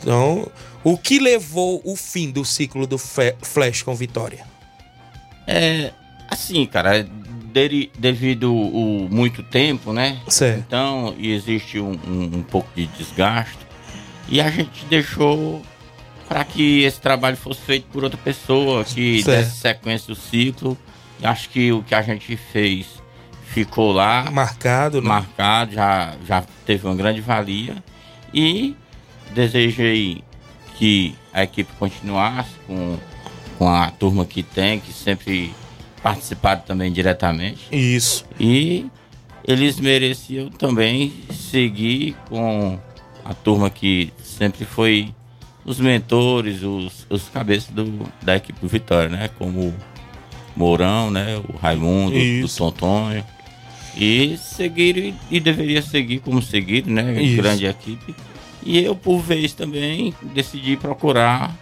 [0.00, 0.50] Então,
[0.82, 4.44] o que levou o fim do ciclo do Flash com Vitória?
[5.46, 5.92] É,
[6.28, 7.06] assim, cara,
[7.52, 10.20] deri- devido o muito tempo, né?
[10.28, 10.58] Certo.
[10.66, 13.58] Então, e existe um, um- um pouco de desgaste.
[14.28, 15.62] E a gente deixou
[16.32, 19.44] para que esse trabalho fosse feito por outra pessoa, que Certo.
[19.44, 20.78] desse sequência do ciclo.
[21.20, 22.86] E acho que o que a gente fez
[23.48, 24.30] ficou lá.
[24.30, 25.08] Marcado, né?
[25.08, 27.84] Marcado, já, já teve uma grande valia.
[28.32, 28.74] E
[29.34, 30.24] desejei
[30.78, 32.98] que a equipe continuasse com,
[33.58, 35.54] com a turma que tem, que sempre
[36.02, 37.66] participaram também diretamente.
[37.70, 38.24] Isso.
[38.40, 38.86] E
[39.46, 42.80] eles mereciam também seguir com
[43.22, 45.14] a turma que sempre foi
[45.64, 49.30] os mentores, os, os cabeças do, da equipe do Vitória, né?
[49.38, 49.74] Como o
[50.56, 51.40] Mourão, né?
[51.48, 52.48] O Raimundo, o.
[52.48, 53.24] Tontonho.
[53.96, 57.22] E seguir e, deveria seguir como seguir, né?
[57.22, 57.36] Isso.
[57.36, 58.14] Grande equipe.
[58.64, 61.54] E eu, por vez, também decidi procurar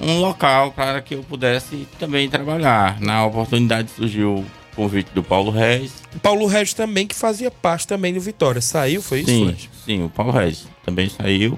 [0.00, 3.00] um local para que eu pudesse também trabalhar.
[3.00, 5.92] Na oportunidade surgiu o convite do Paulo Reis.
[6.22, 8.60] Paulo Regis também, que fazia parte também do Vitória.
[8.60, 11.56] Saiu, foi isso, Sim, sim, o Paulo Reis também saiu.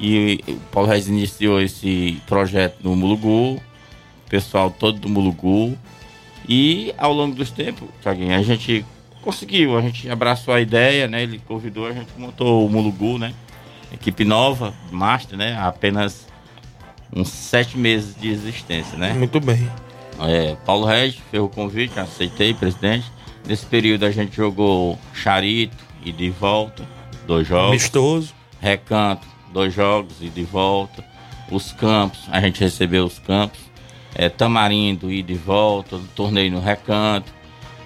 [0.00, 5.76] E o Paulo Reis iniciou esse projeto no Mulugu, o pessoal todo do Mulugu.
[6.48, 8.84] E ao longo dos tempos, Thiaguinho, a gente
[9.20, 11.22] conseguiu, a gente abraçou a ideia, né?
[11.22, 13.34] Ele convidou, a gente montou o Mulugu, né?
[13.92, 15.58] Equipe nova, Master, né?
[15.60, 16.26] Apenas
[17.14, 19.12] uns sete meses de existência, né?
[19.12, 19.70] Muito bem.
[20.20, 23.10] É, Paulo Regis fez o convite, aceitei, presidente.
[23.46, 26.86] Nesse período a gente jogou Charito e de volta,
[27.26, 27.68] dois jogos.
[27.68, 28.34] Amistoso.
[28.60, 31.04] Recanto, dois jogos e de volta.
[31.50, 33.60] Os campos, a gente recebeu os campos.
[34.14, 37.32] É, Tamarindo e de volta, torneio no Recanto.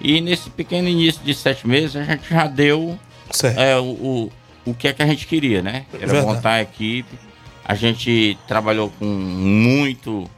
[0.01, 2.99] E nesse pequeno início de sete meses, a gente já deu
[3.55, 4.31] é, o, o,
[4.65, 5.85] o que é que a gente queria, né?
[5.93, 6.25] Era Verdade.
[6.25, 7.17] montar a equipe.
[7.63, 10.29] A gente trabalhou com muito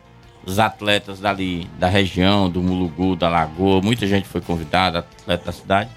[0.46, 3.82] os atletas dali da região, do Mulugu, da Lagoa.
[3.82, 5.90] Muita gente foi convidada, atleta da cidade.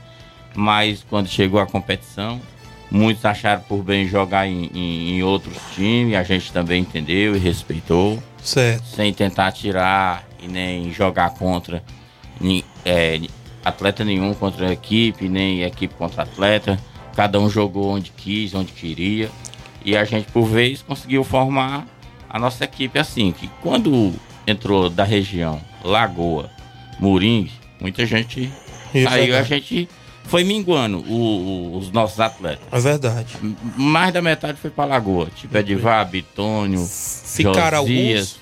[0.55, 2.41] Mas quando chegou a competição,
[2.91, 6.15] muitos acharam por bem jogar em, em, em outros times.
[6.17, 8.23] A gente também entendeu e respeitou.
[8.43, 8.85] Certo.
[8.87, 11.83] Sem tentar tirar e nem jogar contra
[12.85, 13.21] é,
[13.65, 16.79] atleta nenhum contra a equipe, nem equipe contra atleta.
[17.15, 19.31] Cada um jogou onde quis, onde queria.
[19.85, 21.87] E a gente, por vez, conseguiu formar
[22.29, 24.13] a nossa equipe assim, que quando
[24.47, 26.51] entrou da região Lagoa,
[26.99, 28.51] Moringue, muita gente
[28.95, 29.49] É saiu, a verdade.
[29.49, 29.89] gente
[30.31, 31.13] foi minguando o-
[31.75, 32.63] o- os nossos atletas.
[32.71, 33.37] É verdade.
[33.77, 35.29] Mais da metade foi pra Lagoa.
[35.35, 38.39] Tipo Edivar, Bitônio, Ficaram Josias.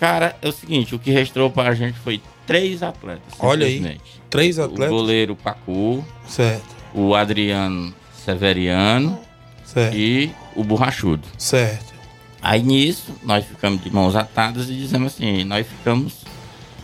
[0.00, 3.22] Cara, é o seguinte, o que restou pra gente foi três atletas.
[3.38, 4.00] Olha aí,
[4.30, 4.90] três O atletas.
[4.90, 6.76] goleiro Pacu, Certo.
[6.94, 7.92] o Adriano
[8.24, 9.18] Severiano
[9.64, 9.96] Certo.
[9.96, 11.26] e o Borrachudo.
[11.36, 11.94] Certo.
[12.40, 16.24] Aí nisso, nós ficamos de mãos atadas e dizemos assim, nós ficamos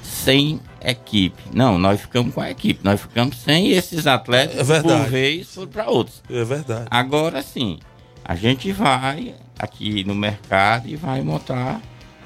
[0.02, 1.42] sem equipe.
[1.52, 5.68] Não, nós ficamos com a equipe, nós ficamos sem esses atletas É por vez foram
[5.68, 6.22] para outros.
[6.30, 6.86] É verdade.
[6.90, 7.78] Agora sim,
[8.24, 11.80] a gente vai aqui no mercado e vai montar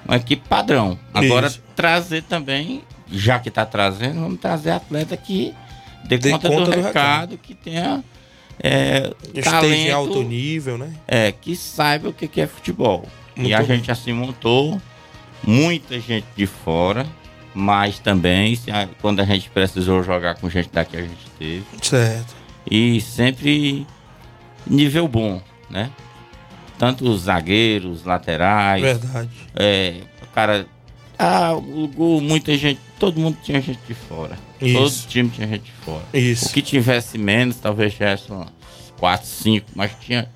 [0.04, 0.98] uma equipe padrão.
[1.12, 1.62] Agora Isso.
[1.76, 5.54] trazer também, já que está trazendo, vamos trazer atleta que
[6.04, 7.38] dê, Dê conta, conta do, do recado, recado.
[7.38, 8.02] que tenha
[8.60, 10.92] é, Esteja talento, em alto nível, né?
[11.06, 13.06] é, que saiba o que é futebol.
[13.36, 14.80] Muito e a gente assim montou
[15.42, 17.06] muita gente de fora,
[17.58, 18.56] mas também
[19.00, 21.64] quando a gente precisou jogar com gente daqui a gente teve.
[21.82, 22.36] Certo.
[22.70, 23.86] E sempre
[24.64, 25.90] nível bom, né?
[26.78, 28.80] Tanto os zagueiros, laterais.
[28.80, 29.30] Verdade.
[29.56, 29.94] É,
[30.32, 30.66] cara,
[31.18, 34.38] ah, o gol, muita gente, todo mundo tinha gente de fora.
[34.60, 34.78] Isso.
[34.78, 36.04] Todo time tinha gente de fora.
[36.14, 36.46] Isso.
[36.46, 38.46] O que tivesse menos, talvez tivesse uns
[39.00, 40.30] 4, 5, mas tinha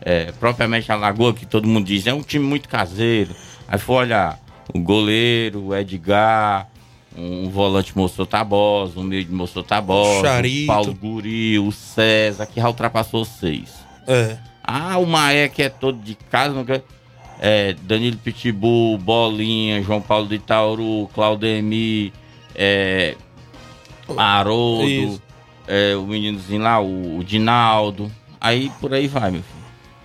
[0.00, 3.34] é, propriamente a Lagoa, que todo mundo diz, é um time muito caseiro.
[3.66, 4.41] Aí foi olhar
[4.72, 6.68] o goleiro, o Edgar,
[7.16, 12.60] um volante mostrou Tabosa, um meio de mostrou Tabosa, o Paulo Guri, o César, que
[12.60, 13.74] já ultrapassou seis.
[14.06, 14.36] É.
[14.62, 16.82] Ah, o Maé que é todo de casa, não quer.
[17.40, 22.12] É, Danilo Pitbull, Bolinha, João Paulo de Itauru, Claudemir,
[22.54, 23.16] é,
[24.16, 25.20] Haroldo,
[25.66, 28.10] é, o meninozinho lá, o, o Dinaldo.
[28.40, 29.62] Aí por aí vai, meu filho.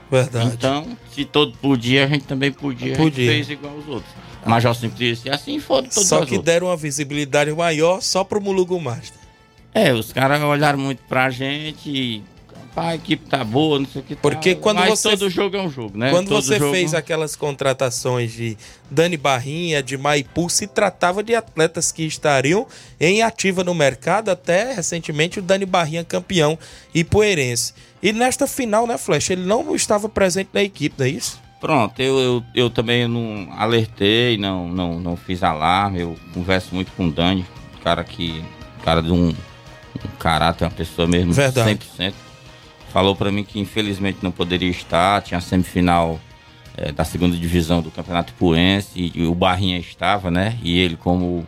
[0.10, 0.52] Verdade.
[0.54, 2.94] Então, se todo podia, a gente também podia.
[2.94, 3.26] A Podia.
[3.26, 4.14] gente fez igual os outros.
[4.48, 6.44] Major Simplício, e assim foram todos Só que outros.
[6.44, 9.20] deram uma visibilidade maior só pro Mulugu Master.
[9.74, 12.24] É, os caras olharam muito pra gente e.
[12.74, 14.16] Pá, a equipe tá boa, não sei o que.
[14.16, 16.12] Porque tá, quando mas você- todo jogo é um jogo, né?
[16.12, 18.56] Quando Todo você jogo- fez aquelas contratações de
[18.90, 22.68] Dani Barrinha, de Maipu, se tratava de atletas que estariam
[23.00, 26.58] em ativa no mercado, até recentemente o Dani Barrinha campeão
[26.94, 27.74] ipuerense.
[28.02, 31.42] E nesta final, né, Flash, ele não estava presente na equipe, não é isso?
[31.60, 36.92] Pronto, eu, eu, eu também não alertei, não, não, não fiz alarme, eu converso muito
[36.92, 37.46] com o Dani,
[37.84, 38.44] cara que.
[38.84, 41.80] cara de um, um caráter, uma pessoa mesmo Verdade.
[41.98, 42.14] 100%.
[42.90, 46.20] Falou pra mim que infelizmente não poderia estar, tinha a semifinal
[46.78, 50.58] eh, da segunda divisão do Campeonato Ipuense e o Barrinha estava, né?
[50.62, 51.46] E ele como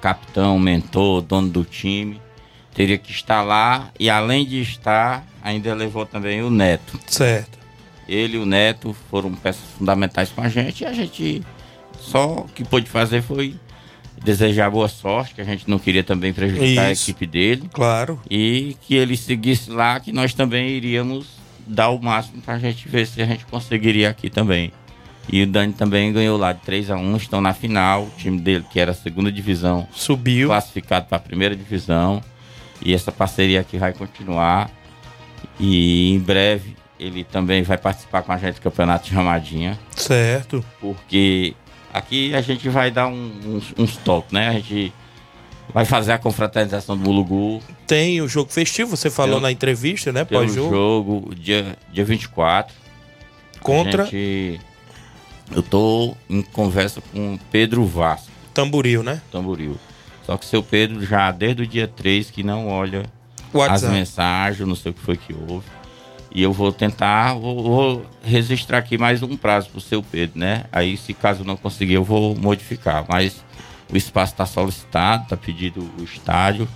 [0.00, 2.20] capitão, mentor, dono do time,
[2.74, 6.98] teria que estar lá e além de estar, ainda levou também o Neto.
[7.06, 7.59] Certo.
[8.10, 11.42] Ele e o Neto foram peças fundamentais com a gente e a gente
[12.00, 13.54] só o que pôde fazer foi
[14.22, 17.10] desejar boa sorte, que a gente não queria também prejudicar a Isso.
[17.10, 17.70] equipe dele.
[17.72, 18.20] Claro.
[18.28, 21.26] E que ele seguisse lá, que nós também iríamos
[21.66, 24.72] dar o máximo pra gente ver se a gente conseguiria aqui também.
[25.32, 28.04] E o Dani também ganhou lá de 3 a 1 estão na final.
[28.04, 30.48] O time dele, que era a segunda divisão, subiu.
[30.48, 32.20] Classificado para a primeira divisão.
[32.84, 34.70] E essa parceria aqui vai continuar.
[35.58, 39.78] E em breve ele também vai participar com a gente do Campeonato de Ramadinha.
[39.96, 40.64] Certo.
[40.80, 41.54] Porque
[41.92, 44.48] aqui a gente vai dar um- uns, uns toques, né?
[44.48, 44.92] A gente
[45.72, 47.62] vai fazer a confraternização do Mulugu.
[47.86, 50.24] Tem o jogo festivo, você falou Tem na entrevista, né?
[50.24, 50.70] Pós-jogo.
[50.70, 52.74] jogo dia, dia 24.
[53.60, 54.04] Contra?
[54.04, 54.60] Gente-
[55.52, 58.28] eu tô em conversa com o Pedro Vasco.
[58.54, 59.20] Tamboril, né?
[59.32, 59.76] Tamboril.
[60.24, 63.02] Só que seu Pedro já desde o dia 3 que não olha
[63.52, 63.86] WhatsApp.
[63.86, 65.66] as mensagens, não sei o que foi que houve.
[66.32, 70.64] E eu vou tentar, vou, vou registrar aqui mais um prazo pro seu Pedro, né?
[70.70, 73.04] Aí, se caso não conseguir, eu vou modificar.
[73.08, 73.44] Mas
[73.92, 76.68] o espaço está solicitado, está pedido o estádio.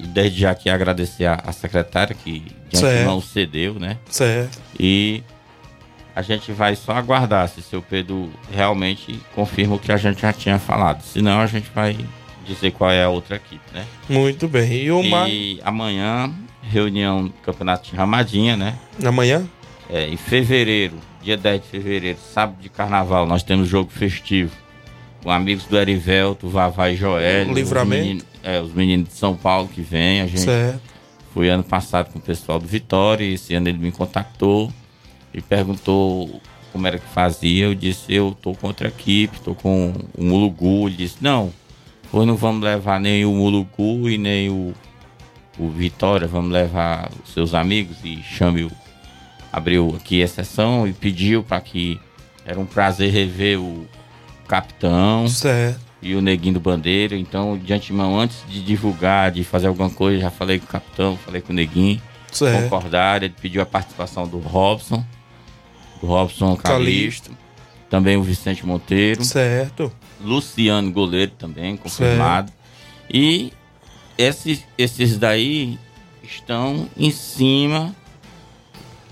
[0.00, 2.40] E desde já aqui agradecer a, a secretária que
[2.70, 2.94] de Certo.
[2.96, 3.98] antemão cedeu, né?
[4.08, 4.58] Certo.
[4.78, 5.22] E
[6.14, 10.32] a gente vai só aguardar se seu Pedro realmente confirma o que a gente já
[10.32, 11.02] tinha falado.
[11.02, 11.96] Senão a gente vai
[12.46, 13.84] dizer qual é a outra equipe, né?
[14.08, 14.72] Muito bem.
[14.84, 15.28] E o Mar...
[15.28, 16.32] E amanhã,
[16.70, 18.78] reunião do Campeonato de Ramadinha, né?
[19.04, 19.46] Amanhã?
[19.88, 24.52] É, em fevereiro, dia 10 de fevereiro, sábado de carnaval, nós temos jogo festivo.
[25.22, 27.48] Com amigos do Erivelto, Vavá e Joel.
[27.48, 27.96] O Livramento?
[27.96, 30.20] Os meninos, é, os meninos de São Paulo que vêm.
[30.20, 30.80] A gente Certo.
[31.34, 33.24] foi ano passado com o pessoal do Vitória.
[33.24, 34.72] E esse ano ele me contactou
[35.34, 36.40] e perguntou
[36.72, 37.64] como era que fazia.
[37.64, 40.86] Eu disse, eu tô com outra equipe, tô com o Mulugu.
[40.86, 41.52] Ele disse, não,
[42.12, 44.74] hoje não vamos levar nem o Mulugu e nem o,
[45.58, 48.70] o Vitória, vamos levar os seus amigos e chame o.
[49.52, 51.98] Abriu aqui a sessão e pediu para que
[52.44, 53.86] era um prazer rever o
[54.46, 55.80] capitão Certo.
[56.02, 57.16] e o neguinho do bandeira.
[57.16, 61.16] Então, de antemão, antes de divulgar, de fazer alguma coisa, já falei com o capitão,
[61.16, 62.00] falei com o neguinho.
[62.30, 62.64] Certo.
[62.64, 65.04] Concordaram, ele pediu a participação do Robson,
[66.00, 67.30] do Robson Calixto.
[67.30, 67.36] Calixto,
[67.88, 69.24] também o Vicente Monteiro.
[69.24, 69.90] Certo.
[70.20, 72.52] Luciano Goleiro também, confirmado.
[73.10, 73.52] E
[74.18, 75.78] esses, esses daí
[76.22, 77.94] estão em cima,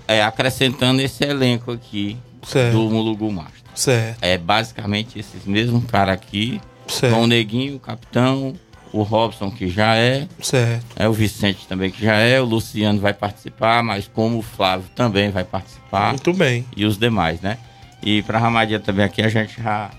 [0.07, 2.73] é, acrescentando esse elenco aqui Certo.
[2.73, 3.61] do Mulugu Master.
[3.73, 4.17] Certo.
[4.21, 7.13] É basicamente esses mesmos caras aqui, Certo.
[7.15, 8.53] com o Neguinho, o Capitão,
[8.93, 10.85] o Robson, que já é, Certo.
[10.95, 14.85] é o Vicente também, que já é, o Luciano vai participar, mas como o Flávio
[14.95, 16.09] também vai participar.
[16.09, 16.65] Muito bem.
[16.77, 17.57] E os demais, né?
[18.03, 19.89] E para Ramadinha também aqui a gente já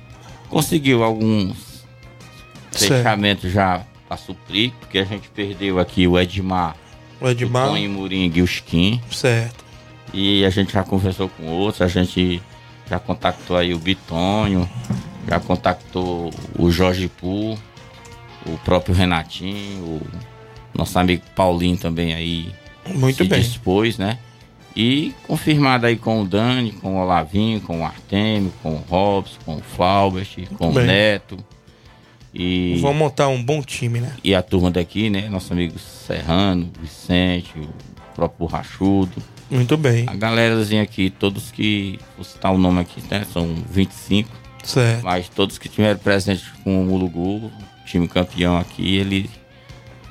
[0.48, 1.84] conseguiu alguns
[2.70, 2.94] Certo.
[2.96, 6.76] fechamentos já para suprir, porque a gente perdeu aqui o Edmar,
[7.20, 7.70] O Edmar.
[7.70, 9.00] o Muringue e o Skin.
[9.10, 9.64] Certo.
[10.14, 12.40] E a gente já conversou com outros, a gente
[12.88, 14.68] já contactou aí o Bitonho,
[15.28, 17.58] já contactou o Jorge Pu,
[18.46, 20.00] o próprio Renatinho, o
[20.74, 22.52] nosso amigo Paulinho também aí
[22.94, 23.40] Muito se bem.
[23.40, 24.18] dispôs, né?
[24.74, 29.38] E confirmado aí com o Dani, com o Olavinho, com o Artemio, com o Robson,
[29.44, 30.28] com o Flaubert,
[30.58, 31.38] com o Neto.
[32.38, 34.12] E, Vamos montar um bom time, né?
[34.22, 35.28] e a turma daqui, né?
[35.28, 37.68] Nosso amigo Serrano, Vicente, o
[38.14, 39.22] próprio Borrachudo.
[39.50, 40.04] Muito bem.
[40.06, 41.98] A galerazinha aqui, todos que.
[42.16, 43.24] Vou citar o nome aqui, né?
[43.32, 44.28] São 25.
[44.62, 45.04] Certo.
[45.04, 47.50] Mas todos que tiveram presente com o Mulugu,
[47.86, 49.30] time campeão aqui, eles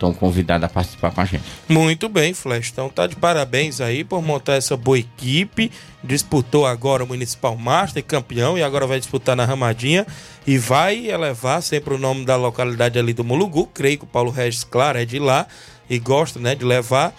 [0.09, 1.43] estão convidados a participar com a gente.
[1.67, 2.69] Muito bem, Flash.
[2.71, 5.71] Então tá de parabéns aí por montar essa boa equipe.
[6.03, 10.05] Disputou agora o Municipal Master, campeão, e agora vai disputar na Ramadinha.
[10.45, 13.67] E vai elevar sempre o nome da localidade ali do Mulugu.
[13.73, 15.47] Creio que o Paulo Regis, claro, é de lá
[15.89, 17.13] e gosta, né, de levar.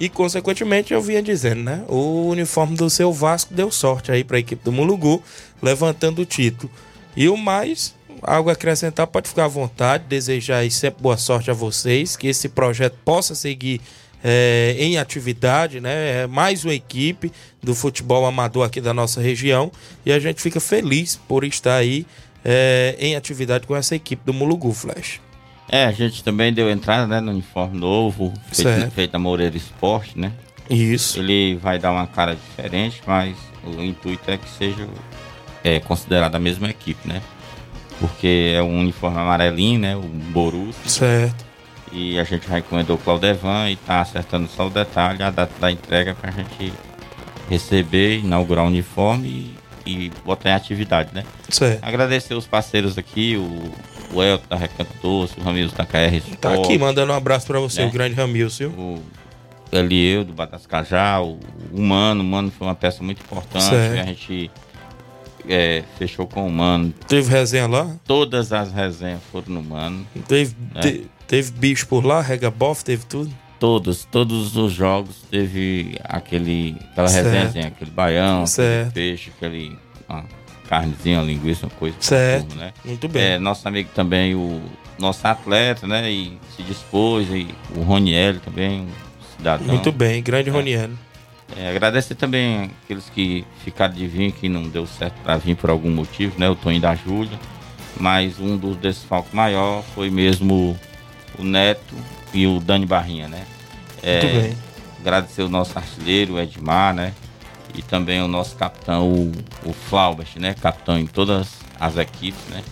[0.00, 1.84] E, consequentemente, eu vinha dizendo, né?
[1.86, 5.22] O uniforme do seu Vasco deu sorte aí para a equipe do Mulugu,
[5.62, 6.72] levantando o título.
[7.14, 10.04] E o mais, algo a acrescentar, pode ficar à vontade.
[10.08, 13.80] Desejar aí sempre boa sorte a vocês, que esse projeto possa seguir
[14.22, 16.22] é, em atividade, né?
[16.22, 19.70] É mais uma equipe do futebol amador aqui da nossa região.
[20.06, 22.06] E a gente fica feliz por estar aí
[22.44, 25.20] é, em atividade com essa equipe do Mulugu Flash.
[25.68, 30.18] É, a gente também deu entrada né, no uniforme novo, feito, feito a Moreira Esporte,
[30.18, 30.32] né?
[30.68, 31.18] Isso.
[31.18, 34.86] Ele vai dar uma cara diferente, mas o intuito é que seja
[35.64, 37.22] é, considerado a mesma equipe, né?
[38.02, 39.96] Porque é um uniforme amarelinho, né?
[39.96, 40.74] O Borussia.
[40.90, 41.44] Certo.
[41.92, 45.52] E a gente já encomendou o Claudevan e tá acertando só o detalhe, a data
[45.60, 46.72] da entrega pra gente
[47.48, 49.54] receber, inaugurar o uniforme
[49.86, 51.22] e, e botar em atividade, né?
[51.48, 51.84] Certo.
[51.84, 53.72] Agradecer os parceiros aqui, o,
[54.16, 57.46] o Elton da Recanto Doce, o Ramiro da KR Sport, Tá aqui mandando um abraço
[57.46, 57.88] para você, né?
[57.88, 58.66] o grande Ramilson.
[58.68, 59.02] o
[59.70, 61.38] Elieu do Batascajá, o,
[61.72, 63.94] o Mano, o Mano foi uma peça muito importante, Certo.
[63.94, 64.50] que a gente
[65.48, 66.92] é, fechou com o Mano.
[67.08, 67.94] Teve resenha lá?
[68.06, 70.06] Todas as resenhas foram no Mano.
[70.28, 70.80] Teve, né?
[70.80, 73.32] te- teve bicho por lá, rega bof, teve tudo.
[73.58, 77.26] Todos, todos os jogos teve aquele, aquela Certo.
[77.26, 78.88] resenhazinha, aquele baião, Certo.
[78.88, 79.78] aquele peixe, aquele
[80.08, 80.24] uma
[80.68, 81.96] carnezinha, uma linguiça, uma coisa.
[82.00, 82.56] Certo.
[82.56, 82.72] né?
[82.84, 83.22] Muito bem.
[83.22, 84.60] É, nosso amigo também, o
[84.98, 86.10] nosso atleta, né?
[86.10, 88.88] E se dispôs, e o Roniel também, um
[89.36, 89.66] cidadão.
[89.68, 90.52] Muito bem, grande É.
[90.52, 90.98] Roniano.
[91.56, 95.70] É, agradecer também aqueles que ficaram de vir, que não deu certo para vir por
[95.70, 96.48] algum motivo, né?
[96.48, 97.38] O Toninho da Júlia.
[98.00, 100.78] Mas um dos desfalques maior foi mesmo
[101.38, 101.94] o Neto
[102.32, 103.44] e o Dani Barrinha, né?
[104.02, 104.56] É, Muito bem.
[105.00, 107.12] Agradecer o nosso artilheiro, o Edmar, né?
[107.74, 109.32] E também o nosso capitão, o,
[109.64, 110.54] o Flaubert, né?
[110.54, 112.62] Capitão em todas as equipes, né?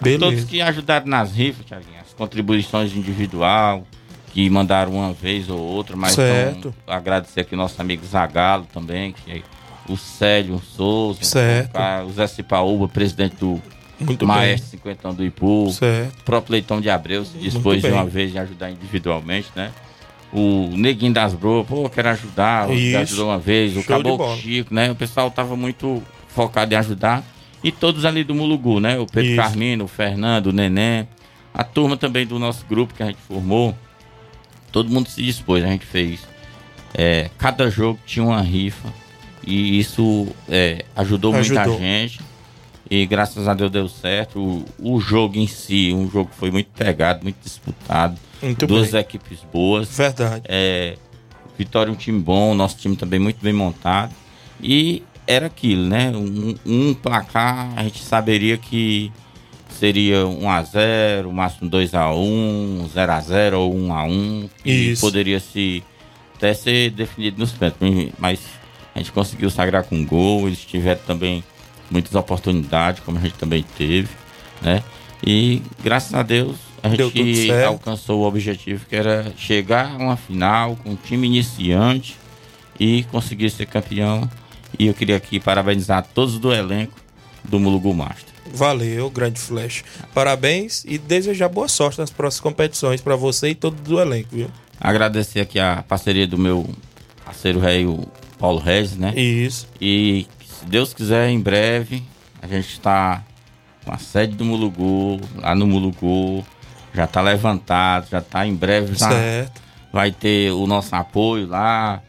[0.00, 0.18] Beleza.
[0.18, 3.86] Todos que ajudaram nas rifas, Thiaguinho, as contribuições individual,
[4.34, 6.74] que mandaram uma vez ou outra, mas Certo.
[6.88, 9.42] agradecer aqui nosso amigo Zagalo também, que é
[9.88, 11.78] o Célio Souza, Certo.
[12.08, 13.62] o Zé Cipaúba, presidente do
[14.00, 16.18] Muito Maestro Cinquentão do Ipu, Certo.
[16.20, 17.92] o próprio Leitão de Abreu se dispôs de bem.
[17.92, 19.70] uma vez em ajudar individualmente, né?
[20.32, 22.98] O Neguinho das Broas, pô, quero ajudar, Isso.
[22.98, 24.36] ajudou uma vez, o Show de Caboclo.
[24.36, 24.90] Chico, né?
[24.90, 27.22] O pessoal tava muito focado em ajudar.
[27.62, 28.98] E todos ali do Mulugu, né?
[28.98, 29.36] O Pedro Isso.
[29.40, 31.06] Carmino, o Fernando, o Neném,
[31.56, 33.76] A turma também do nosso grupo que a gente formou,
[34.74, 35.62] todo mundo se dispôs.
[35.62, 36.18] A gente fez.
[36.92, 38.92] é, cada jogo tinha uma rifa.
[39.46, 41.64] E isso é, ajudou, Ajudou.
[41.64, 42.20] muita gente.
[42.90, 44.40] E graças a Deus deu certo.
[44.40, 48.18] O, o jogo em si, um jogo que foi muito pegado, muito disputado.
[48.42, 49.00] Muito Duas bem.
[49.00, 49.96] equipes boas.
[49.96, 50.42] Verdade.
[50.48, 50.96] É,
[51.56, 54.12] Vitória um time bom, nosso time também muito bem montado.
[54.60, 56.10] E era aquilo, né?
[56.10, 59.12] Um, um placar, a gente saberia que
[59.74, 64.50] seria 1x0, máximo 2x1, 0x0 ou 1x1.
[64.64, 65.00] E Isso.
[65.00, 65.82] poderia se
[66.36, 68.12] até ser definido nos pênaltis.
[68.18, 68.40] Mas
[68.94, 70.46] a gente conseguiu sagrar com gol.
[70.46, 71.44] Eles tiveram também
[71.90, 74.08] muitas oportunidades, como a gente também teve,
[74.62, 74.82] né?
[75.26, 80.76] E graças a Deus a gente alcançou o objetivo que era chegar a uma final
[80.76, 82.16] com um time iniciante
[82.78, 84.28] e conseguir ser campeão.
[84.78, 86.98] E eu queria aqui parabenizar todos do elenco
[87.42, 88.33] do Mulugu Master.
[88.54, 89.82] Valeu, grande flash.
[90.14, 94.48] Parabéns e desejar boa sorte nas próximas competições pra você e todo do elenco, viu?
[94.80, 96.68] Agradecer aqui a parceria do meu
[97.24, 98.06] parceiro rei, o
[98.38, 99.12] Paulo Regis, né?
[99.16, 99.66] Isso.
[99.80, 102.02] E se Deus quiser, em breve,
[102.40, 103.22] a gente está
[103.84, 106.44] com a sede do Mulugu, lá no Mulugu,
[106.94, 109.60] já está levantado, já está em breve, já Certo.
[109.92, 112.00] vai ter o nosso apoio lá,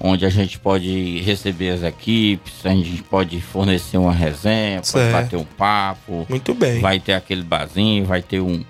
[0.00, 5.12] onde a gente pode receber as equipes, a gente pode fornecer uma resenha, pode Certo.
[5.12, 6.26] bater um papo.
[6.28, 6.80] Muito bem.
[6.80, 8.64] Vai ter aquele barzinho, vai ter um,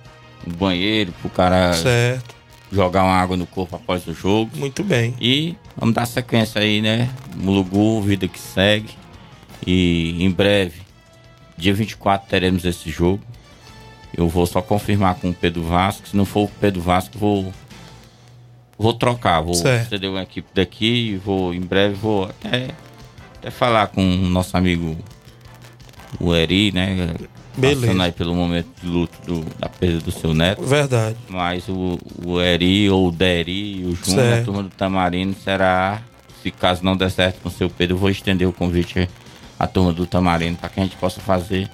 [0.47, 2.35] um banheiro pro cara Certo.
[2.73, 4.51] jogar uma água no corpo após o jogo.
[4.57, 5.15] Muito bem.
[5.21, 7.11] E vamos dar sequência aí, né?
[7.37, 8.91] Mulugu, vida que segue.
[9.67, 10.81] E em breve,
[11.57, 13.23] dia 24, teremos esse jogo.
[14.17, 16.09] Eu vou só confirmar com o Pedro Vasco.
[16.09, 17.53] Se não for o Pedro Vasco, vou.
[18.79, 19.41] Vou trocar.
[19.41, 19.89] Vou Certo.
[19.91, 21.13] ceder uma equipe daqui.
[21.13, 22.69] e Vou, em breve, vou até,
[23.39, 24.97] até falar com o nosso amigo
[26.21, 27.15] o Eri, né?
[27.57, 27.81] Beleza.
[27.87, 30.63] Passando aí pelo momento de luto do- da perda do seu neto.
[30.63, 31.17] Verdade.
[31.29, 34.45] Mas o, o Eri ou o Deri, o Júnior, a Certo.
[34.45, 36.01] turma do Tamarino será,
[36.43, 39.09] se caso não der certo com o seu Pedro, eu vou estender o convite
[39.59, 41.69] à turma do Tamarino para que a gente possa fazer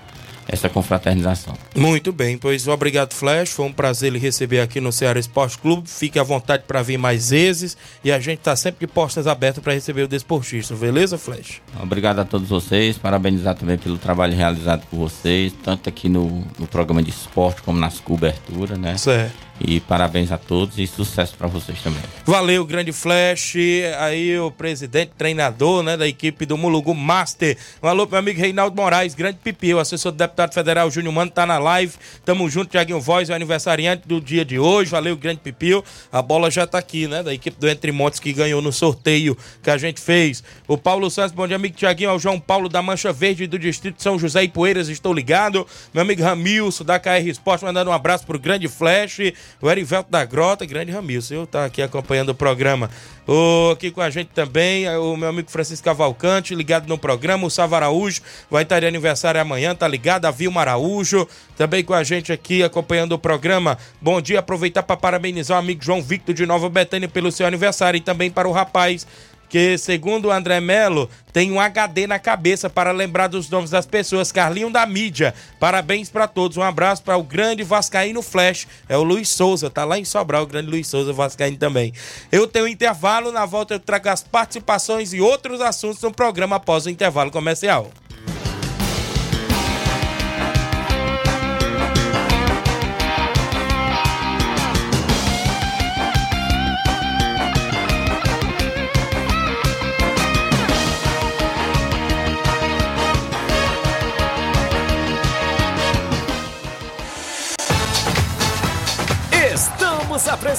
[0.49, 1.55] essa confraternização.
[1.75, 3.51] Muito bem, pois obrigado, Flash.
[3.51, 5.89] Foi um prazer lhe receber aqui no Ceará Esporte Clube.
[5.89, 7.77] Fique à vontade para vir mais vezes.
[8.03, 10.75] E a gente tá sempre de portas abertas para receber o desportista.
[10.75, 11.61] Beleza, Flash?
[11.81, 16.67] Obrigado a todos vocês, parabenizar também pelo trabalho realizado por vocês, tanto aqui no, no
[16.67, 18.97] programa de esporte como nas coberturas, né?
[18.97, 19.45] Certo.
[19.61, 22.03] E parabéns a todos e sucesso para vocês também.
[22.25, 23.55] Valeu, grande Flash.
[24.01, 27.57] Aí o presidente, treinador né, da equipe do Mulugu Master.
[27.83, 31.31] Um alô meu amigo Reinaldo Moraes, grande pipi, o assessor do deputado federal Júnior Mano,
[31.31, 31.95] tá na live.
[32.25, 34.91] Tamo junto, Tiaguinho Voz, o aniversariante do dia de hoje.
[34.91, 35.85] Valeu, grande pipio.
[36.11, 37.23] A bola já tá aqui, né?
[37.23, 40.43] Da equipe do Entre Montes que ganhou no sorteio que a gente fez.
[40.67, 42.11] O Paulo Santos, bom dia, amigo Tiaguinho.
[42.11, 45.65] Ao João Paulo da Mancha Verde do Distrito São José e Poeiras, estou ligado.
[45.93, 49.21] Meu amigo Ramilson da KR Esporte, mandando um abraço pro grande Flash.
[49.61, 52.91] O Erivelto da Grota, grande Ramilson, eu tá aqui acompanhando o programa.
[53.27, 57.47] O, aqui com a gente também, o meu amigo Francisco Cavalcante, ligado no programa.
[57.47, 58.21] O Sava Araújo
[58.51, 60.27] vai estar de aniversário amanhã, tá ligado?
[60.27, 61.27] A Vilma Araújo,
[61.57, 63.79] também com a gente aqui acompanhando o programa.
[64.01, 67.97] Bom dia, aproveitar para parabenizar o amigo João Victor de Nova Betânia pelo seu aniversário
[67.97, 69.07] e também para o rapaz
[69.49, 73.87] que, segundo o André Melo, tem um HD na cabeça para lembrar dos nomes das
[73.87, 74.33] pessoas.
[74.33, 75.35] Carlinho da mídia.
[75.59, 76.57] Parabéns para todos.
[76.57, 78.67] Um abraço para o grande Vascaíno Flash.
[78.89, 81.93] É o Luiz Souza, tá lá em Sobral, o grande Luiz Souza Vascaíno também.
[82.31, 86.57] Eu tenho um intervalo, na volta eu trago as participações e outros assuntos no programa
[86.57, 87.91] após o intervalo comercial.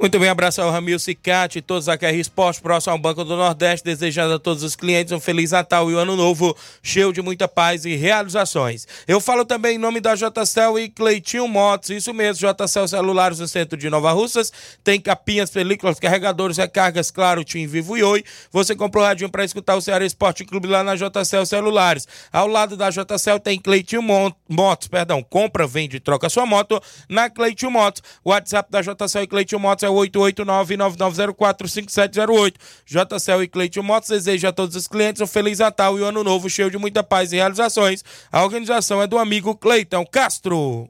[0.00, 3.36] Muito bem, abraço ao Ramil Cicate e todos a KR Esporte, próximo ao Banco do
[3.36, 7.20] Nordeste, desejando a todos os clientes um Feliz Natal e um Ano Novo, cheio de
[7.20, 8.88] muita paz e realizações.
[9.06, 13.46] Eu falo também em nome da JCL e Cleitinho Motos, isso mesmo, JCL Celulares no
[13.46, 14.50] centro de Nova Russas,
[14.82, 18.24] tem capinhas, películas, carregadores, recargas, claro, Tim Vivo e Oi.
[18.50, 22.08] Você comprou radinho para escutar o Ceará Esporte Clube lá na JCL Celulares.
[22.32, 24.00] Ao lado da JCL tem Cleitinho
[24.48, 28.02] Motos, perdão, compra, vende e troca sua moto na Cleitinho Motos.
[28.24, 32.54] O WhatsApp da JCL e Cleitinho Motos é 889-9904-5708.
[32.86, 36.24] JCL e Cleiton Motos deseja a todos os clientes um Feliz Natal e um Ano
[36.24, 38.02] Novo cheio de muita paz e realizações.
[38.30, 40.88] A organização é do amigo Cleiton Castro.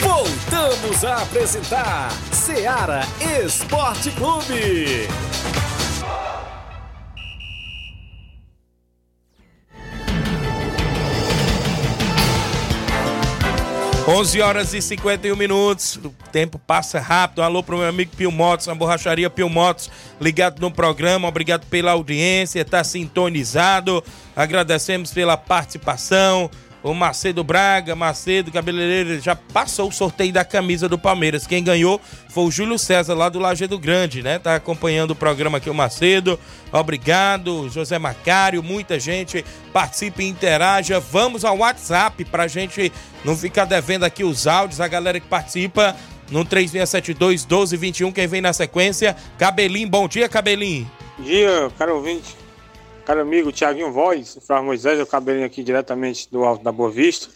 [0.00, 3.02] Voltamos a apresentar Seara
[3.44, 5.06] Esporte Clube.
[14.10, 15.94] 11 horas e 51 minutos.
[15.94, 17.42] O tempo passa rápido.
[17.42, 19.88] Alô pro meu amigo Pio Motos, na borracharia Pio Motos,
[20.20, 21.28] ligado no programa.
[21.28, 24.02] Obrigado pela audiência, tá sintonizado.
[24.34, 26.50] Agradecemos pela participação.
[26.82, 31.46] O Macedo Braga, Macedo Cabeleireiro, já passou o sorteio da camisa do Palmeiras.
[31.46, 34.38] Quem ganhou foi o Júlio César, lá do Lajeado Grande, né?
[34.38, 36.40] Tá acompanhando o programa aqui, o Macedo.
[36.72, 40.98] Obrigado, José Macário, muita gente participe interaja.
[40.98, 42.90] Vamos ao WhatsApp pra gente
[43.24, 45.94] não ficar devendo aqui os áudios, a galera que participa
[46.30, 48.10] no 3672 1221.
[48.10, 49.88] Quem vem na sequência, Cabelinho.
[49.88, 50.90] Bom dia, Cabelinho.
[51.18, 52.39] Bom dia, caro ouvinte.
[53.04, 57.28] Caro amigo Tiaguinho Voz, Flávio Moisés, o cabelinho aqui diretamente do Alto da Boa Vista.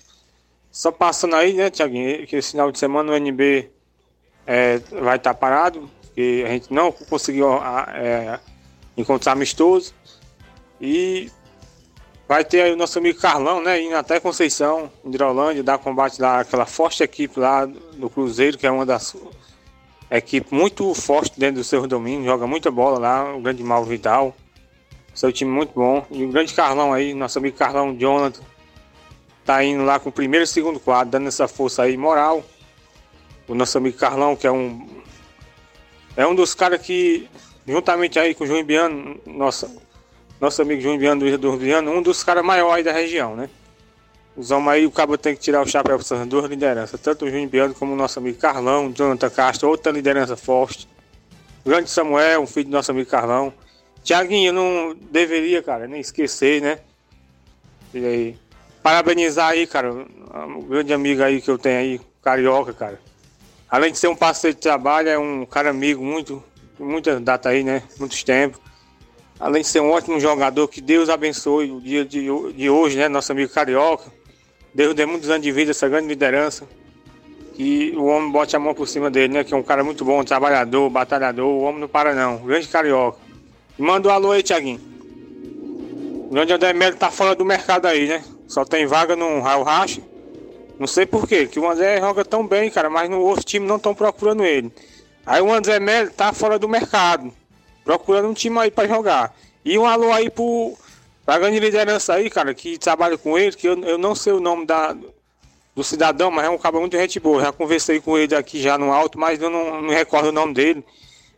[0.70, 3.70] Só passando aí, né, Tiaguinho, que esse final de semana o NB
[4.46, 7.48] é, vai estar parado, porque a gente não conseguiu
[7.94, 8.38] é,
[8.96, 9.94] encontrar amistoso.
[10.80, 11.30] E
[12.28, 16.40] vai ter aí o nosso amigo Carlão, né, indo até Conceição, Hidrolândia, dar combate lá,
[16.40, 19.16] aquela forte equipe lá do Cruzeiro, que é uma das
[20.10, 24.34] equipes muito forte dentro do seu domínio, joga muita bola lá, o grande Mal Vidal.
[25.14, 26.04] Seu time muito bom.
[26.10, 28.42] E o grande Carlão aí, nosso amigo Carlão Jonathan,
[29.44, 32.44] tá indo lá com o primeiro e segundo quadro, dando essa força aí moral.
[33.46, 34.88] O nosso amigo Carlão, que é um.
[36.16, 37.28] É um dos caras que,
[37.66, 39.70] juntamente aí com o João Biano, nossa,
[40.40, 43.48] nosso amigo João Biano do Biano, um dos caras maiores da região, né?
[44.36, 47.24] Os homens aí, o cabo tem que tirar o chapéu para essas duas lideranças, tanto
[47.24, 50.88] o João Biano como o nosso amigo Carlão, Jonathan Castro, outra liderança forte.
[51.64, 53.52] O grande Samuel, um filho do nosso amigo Carlão.
[54.04, 56.78] Tiaguinho, eu não deveria, cara, nem esquecer, né?
[57.94, 58.36] E aí,
[58.82, 63.00] parabenizar aí, cara, um grande amigo aí que eu tenho aí, Carioca, cara.
[63.68, 66.44] Além de ser um parceiro de trabalho, é um cara amigo, muito,
[66.78, 67.82] muita data aí, né?
[67.98, 68.60] Muitos tempos.
[69.40, 73.08] Além de ser um ótimo jogador, que Deus abençoe o dia de, de hoje, né?
[73.08, 74.12] Nosso amigo Carioca.
[74.74, 76.68] Deus dê muitos anos de vida, essa grande liderança.
[77.54, 79.44] Que o homem bote a mão por cima dele, né?
[79.44, 81.46] Que é um cara muito bom, trabalhador, batalhador.
[81.46, 82.36] O homem não para, não.
[82.38, 83.24] Grande Carioca.
[83.78, 84.80] Manda um alô aí, Tiaguinho.
[86.26, 88.24] O grande André Melo tá fora do mercado aí, né?
[88.46, 90.00] Só tem vaga no Raio Racha.
[90.78, 93.76] Não sei porquê, que o André joga tão bem, cara, mas no outro time não
[93.76, 94.72] estão procurando ele.
[95.26, 97.32] Aí o André Melo tá fora do mercado.
[97.84, 99.34] Procurando um time aí pra jogar.
[99.64, 100.76] E um alô aí pro.
[101.24, 104.40] Pra grande liderança aí, cara, que trabalha com ele, que eu, eu não sei o
[104.40, 104.94] nome da,
[105.74, 107.42] do cidadão, mas é um cara muito gente boa.
[107.42, 110.52] Já conversei com ele aqui já no alto, mas eu não, não recordo o nome
[110.52, 110.84] dele.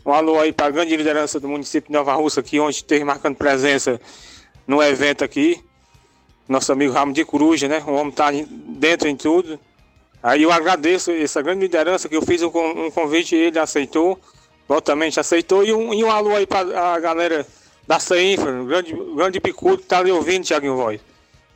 [0.07, 3.03] Um alô aí para a grande liderança do município de Nova Russa, aqui onde esteve
[3.03, 4.01] marcando presença
[4.65, 5.61] no evento aqui.
[6.49, 7.83] Nosso amigo Ramo de Coruja, né?
[7.85, 9.59] O homem está dentro em tudo.
[10.23, 12.51] Aí eu agradeço essa grande liderança que eu fiz um,
[12.93, 14.17] convite e ele aceitou.
[14.69, 15.65] Voltamente aceitou.
[15.65, 17.45] E um, e um alô aí para a galera
[17.85, 21.01] da CEINFRA, grande, grande picudo que está ali ouvindo, Thiago Voz.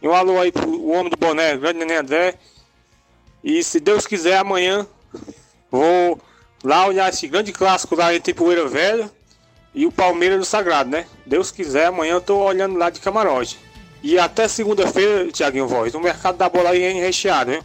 [0.02, 2.34] E um alô aí para o homem do boné, grande Nenê André.
[3.44, 4.88] E se Deus quiser, amanhã
[5.70, 6.20] vou
[6.62, 9.10] Lá olhar esse grande clássico lá entre Poeira Velha
[9.74, 11.06] e o Palmeiras do Sagrado, né?
[11.24, 13.58] Deus quiser, amanhã eu tô olhando lá de camarote.
[14.02, 17.62] E até segunda-feira, Tiaguinho Voz, o mercado da bola aí é recheado, hein?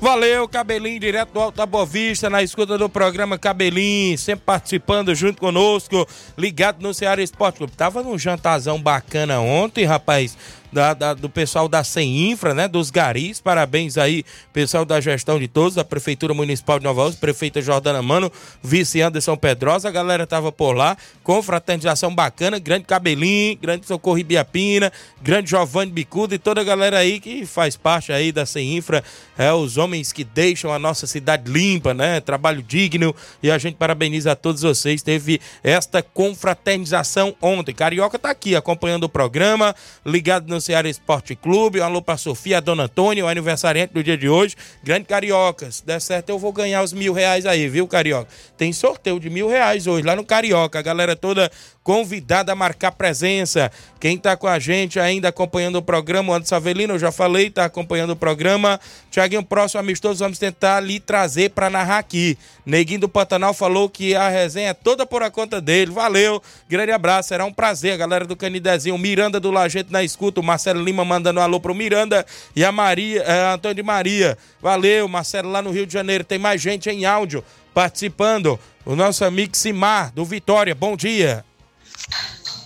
[0.00, 6.06] Valeu, Cabelinho, direto do Boa Vista, na escuta do programa Cabelinho, sempre participando junto conosco,
[6.36, 7.72] ligado no Ceará Esporte Clube.
[7.76, 10.36] Tava num jantazão bacana ontem, rapaz
[10.72, 12.68] da, da, do pessoal da Sem Infra, né?
[12.68, 13.40] Dos garis.
[13.40, 18.02] Parabéns aí, pessoal da gestão de todos, da Prefeitura Municipal de Nova Alves, prefeita Jordana
[18.02, 18.30] Mano,
[18.62, 19.88] vice Anderson Pedrosa.
[19.88, 24.92] A galera tava por lá, com fraternização bacana, grande Cabelinho, grande Socorro Ibiapina,
[25.22, 29.02] grande Giovanni Bicudo e toda a galera aí que faz parte aí da Sem Infra,
[29.36, 32.20] é, os homens que deixam a nossa cidade limpa, né?
[32.20, 35.02] Trabalho digno e a gente parabeniza a todos vocês.
[35.02, 37.74] Teve esta confraternização ontem.
[37.74, 41.80] Carioca tá aqui acompanhando o programa, ligado no no Ceará Esporte Clube.
[41.80, 44.56] Um alô pra Sofia, a Dona Antônia, o aniversariante do dia de hoje.
[44.82, 45.70] Grande Carioca.
[45.70, 48.28] Se der certo, eu vou ganhar os mil reais aí, viu, Carioca?
[48.56, 50.78] Tem sorteio de mil reais hoje lá no Carioca.
[50.78, 51.50] A galera toda
[51.88, 53.72] convidada a marcar presença.
[53.98, 57.48] Quem tá com a gente ainda acompanhando o programa, o Anderson Avelino, eu já falei,
[57.48, 58.78] tá acompanhando o programa.
[59.10, 62.36] Tiaguinho, próximo amistoso, vamos tentar lhe trazer para narrar aqui.
[62.66, 65.90] Neguinho do Pantanal falou que a resenha é toda por a conta dele.
[65.90, 67.96] Valeu, grande abraço, será um prazer.
[67.96, 71.74] Galera do Canidezinho, Miranda do Lajeito na escuta, o Marcelo Lima mandando um alô pro
[71.74, 74.36] Miranda e a Maria, é, Antônio de Maria.
[74.60, 76.22] Valeu, Marcelo, lá no Rio de Janeiro.
[76.22, 78.60] Tem mais gente em áudio participando.
[78.84, 81.47] O nosso amigo Simar, do Vitória, bom dia.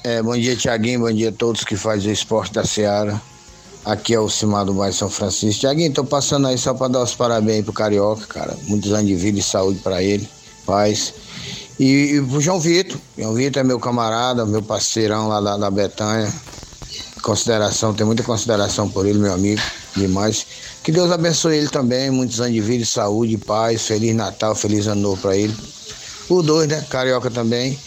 [0.05, 1.01] É, bom dia, Tiaguinho.
[1.01, 3.20] Bom dia a todos que fazem o esporte da Seara.
[3.85, 5.61] Aqui é o Cimar do bairro São Francisco.
[5.61, 8.57] Tiaguinho, tô passando aí só para dar os parabéns pro Carioca, cara.
[8.64, 10.28] Muitos anos de vida e saúde para ele,
[10.64, 11.14] paz.
[11.78, 12.99] E, e pro João Vitor.
[13.18, 16.33] João Vitor é meu camarada, meu parceirão lá da, da Betanha.
[17.22, 19.61] Consideração, tem muita consideração por ele, meu amigo,
[19.97, 20.47] demais.
[20.83, 24.89] Que Deus abençoe ele também, muitos anos de vida e saúde, paz, Feliz Natal, Feliz
[24.89, 25.55] Ano Novo para ele.
[26.28, 26.85] Os dois, né?
[26.91, 27.78] Carioca também.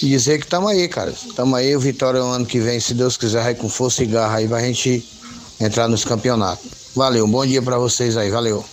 [0.00, 1.10] E dizer que estamos aí, cara.
[1.10, 4.06] Estamos aí, o Vitória o ano que vem, se Deus quiser, vai com força e
[4.06, 5.06] garra aí, vai a gente
[5.60, 6.92] entrar nos campeonatos.
[6.94, 8.64] Valeu, um bom dia para vocês aí, valeu.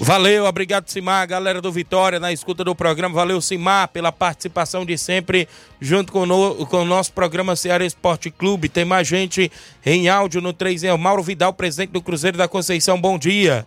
[0.00, 3.14] Valeu, obrigado Simar, galera do Vitória na escuta do programa.
[3.14, 5.48] Valeu Simar pela participação de sempre
[5.80, 8.68] junto com, no, com o nosso programa Ceará Esporte Clube.
[8.68, 9.50] Tem mais gente
[9.84, 13.00] em áudio no 3 é o Mauro Vidal, presidente do Cruzeiro da Conceição.
[13.00, 13.66] Bom dia.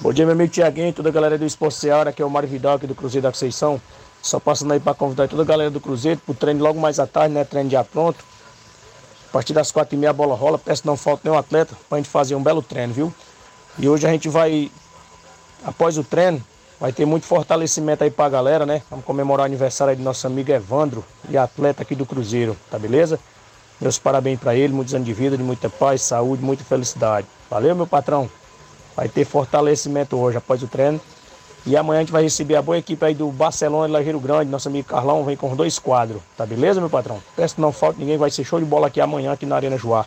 [0.00, 2.48] Bom dia, meu amigo Tiaguinho, toda a galera do Esporte Ceará, aqui é o Mário
[2.48, 3.80] Vidal aqui do Cruzeiro da Conceição.
[4.22, 7.06] Só passando aí para convidar toda a galera do Cruzeiro pro treino logo mais à
[7.06, 7.44] tarde, né?
[7.44, 8.24] Treino já pronto.
[9.28, 11.76] A partir das quatro e meia a bola rola, peço que não falta nenhum atleta
[11.88, 13.14] pra gente fazer um belo treino, viu?
[13.78, 14.70] E hoje a gente vai,
[15.64, 16.42] após o treino,
[16.80, 18.82] vai ter muito fortalecimento aí pra galera, né?
[18.88, 22.78] Vamos comemorar o aniversário aí do nosso amigo Evandro, e atleta aqui do Cruzeiro, tá
[22.78, 23.20] beleza?
[23.78, 27.26] Meus parabéns para ele, muitos anos de vida, de muita paz, saúde, muita felicidade.
[27.50, 28.30] Valeu, meu patrão.
[28.96, 30.98] Vai ter fortalecimento hoje após o treino.
[31.66, 34.48] E amanhã a gente vai receber a boa equipe aí do Barcelona de Lajeiro Grande.
[34.48, 36.22] Nosso amigo Carlão vem com dois quadros.
[36.36, 37.20] Tá beleza, meu patrão?
[37.34, 38.16] Peço que não falte ninguém.
[38.16, 40.06] Vai ser show de bola aqui amanhã, aqui na Arena Joá.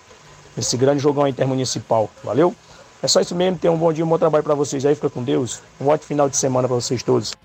[0.58, 2.10] Esse grande jogão intermunicipal.
[2.24, 2.56] Valeu?
[3.04, 3.60] É só isso mesmo.
[3.60, 4.96] Tenham um bom dia, um bom trabalho para vocês aí.
[4.96, 5.62] Fica com Deus.
[5.82, 7.36] Um ótimo final de semana para vocês todos.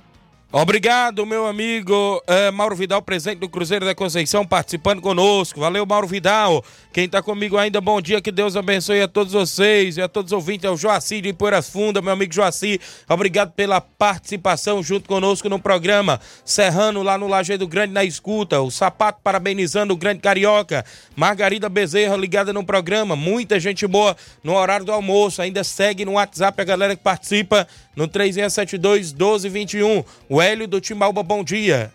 [0.56, 5.58] Obrigado, meu amigo eh, Mauro Vidal, presidente do Cruzeiro da Conceição, participando conosco.
[5.58, 6.64] Valeu, Mauro Vidal.
[6.92, 10.30] Quem está comigo ainda, bom dia, que Deus abençoe a todos vocês e a todos
[10.30, 10.64] os ouvintes.
[10.64, 12.80] É o Joaci de Poeiras Funda, meu amigo Joaci.
[13.08, 16.20] Obrigado pela participação junto conosco no programa.
[16.44, 18.60] Serrano, lá no Lajeado Grande, na escuta.
[18.60, 20.84] O Sapato parabenizando o Grande Carioca.
[21.16, 23.16] Margarida Bezerra ligada no programa.
[23.16, 25.42] Muita gente boa no horário do almoço.
[25.42, 27.66] Ainda segue no WhatsApp a galera que participa
[27.96, 30.04] no 3672 1221.
[30.28, 31.92] O Hélio do Timbalba, bom dia.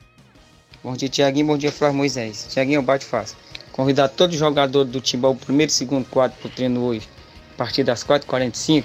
[0.83, 1.47] Bom dia, Tiaguinho.
[1.47, 2.47] Bom dia, Flávio Moisés.
[2.49, 3.37] Tiaguinho, bate fácil.
[3.71, 7.07] Convidar todo jogador do Timbal, primeiro e segundo quadro, para o treino hoje,
[7.53, 8.83] a partir das 4h45.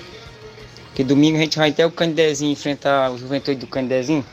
[0.95, 4.25] Que domingo a gente vai até o Candezinho enfrentar o Juventude do Candezinho.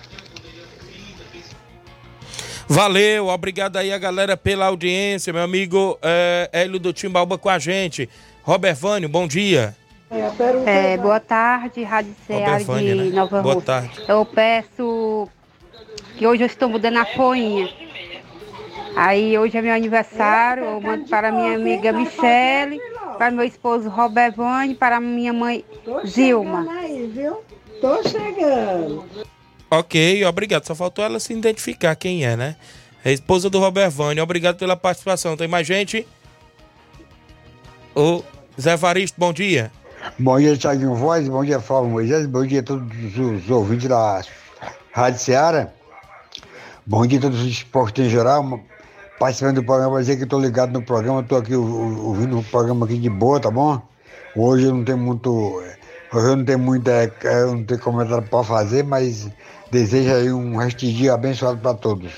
[2.68, 7.60] Valeu, obrigado aí a galera pela audiência, meu amigo é, Hélio do Timbalba com a
[7.60, 8.08] gente.
[8.44, 9.76] Robert Vânio, bom dia.
[10.66, 13.12] É, boa tarde, Rádio Ceará de né?
[13.16, 13.66] Nova Boa Rússia.
[13.66, 14.02] tarde.
[14.10, 15.30] Eu peço
[16.18, 17.70] que hoje eu estou mudando a foinha.
[18.94, 22.82] Aí hoje é meu aniversário, eu mando para minha amiga Michele,
[23.18, 25.64] para meu esposo Robert Vane, para minha mãe
[26.06, 26.68] Zilma.
[27.80, 29.06] Tô chegando.
[29.70, 30.66] Ok, obrigado.
[30.66, 32.58] Só faltou ela se identificar quem é, né?
[33.04, 34.22] É a esposa do Robert Vânio.
[34.22, 35.38] Obrigado pela participação.
[35.38, 36.06] Tem mais gente?
[37.96, 38.22] O
[38.60, 39.72] Zé Varisto, bom dia.
[40.18, 44.22] Bom dia, Thiaguinho Voz, bom dia, Flávio Moisés, bom dia a todos os ouvintes da
[44.92, 45.74] Rádio Seara.
[46.86, 48.60] Bom dia a todos os esportes em geral.
[49.20, 52.44] Participando do programa, dizer que estou ligado no programa, estou aqui ou- ou- ouvindo o
[52.44, 53.80] programa aqui de boa, tá bom?
[54.36, 55.30] Hoje eu não tenho muito.
[56.12, 56.92] Hoje eu não tenho muita.
[57.24, 59.30] Eu não tenho comentário para fazer, mas
[59.70, 62.12] desejo aí um resto de dia abençoado para todos.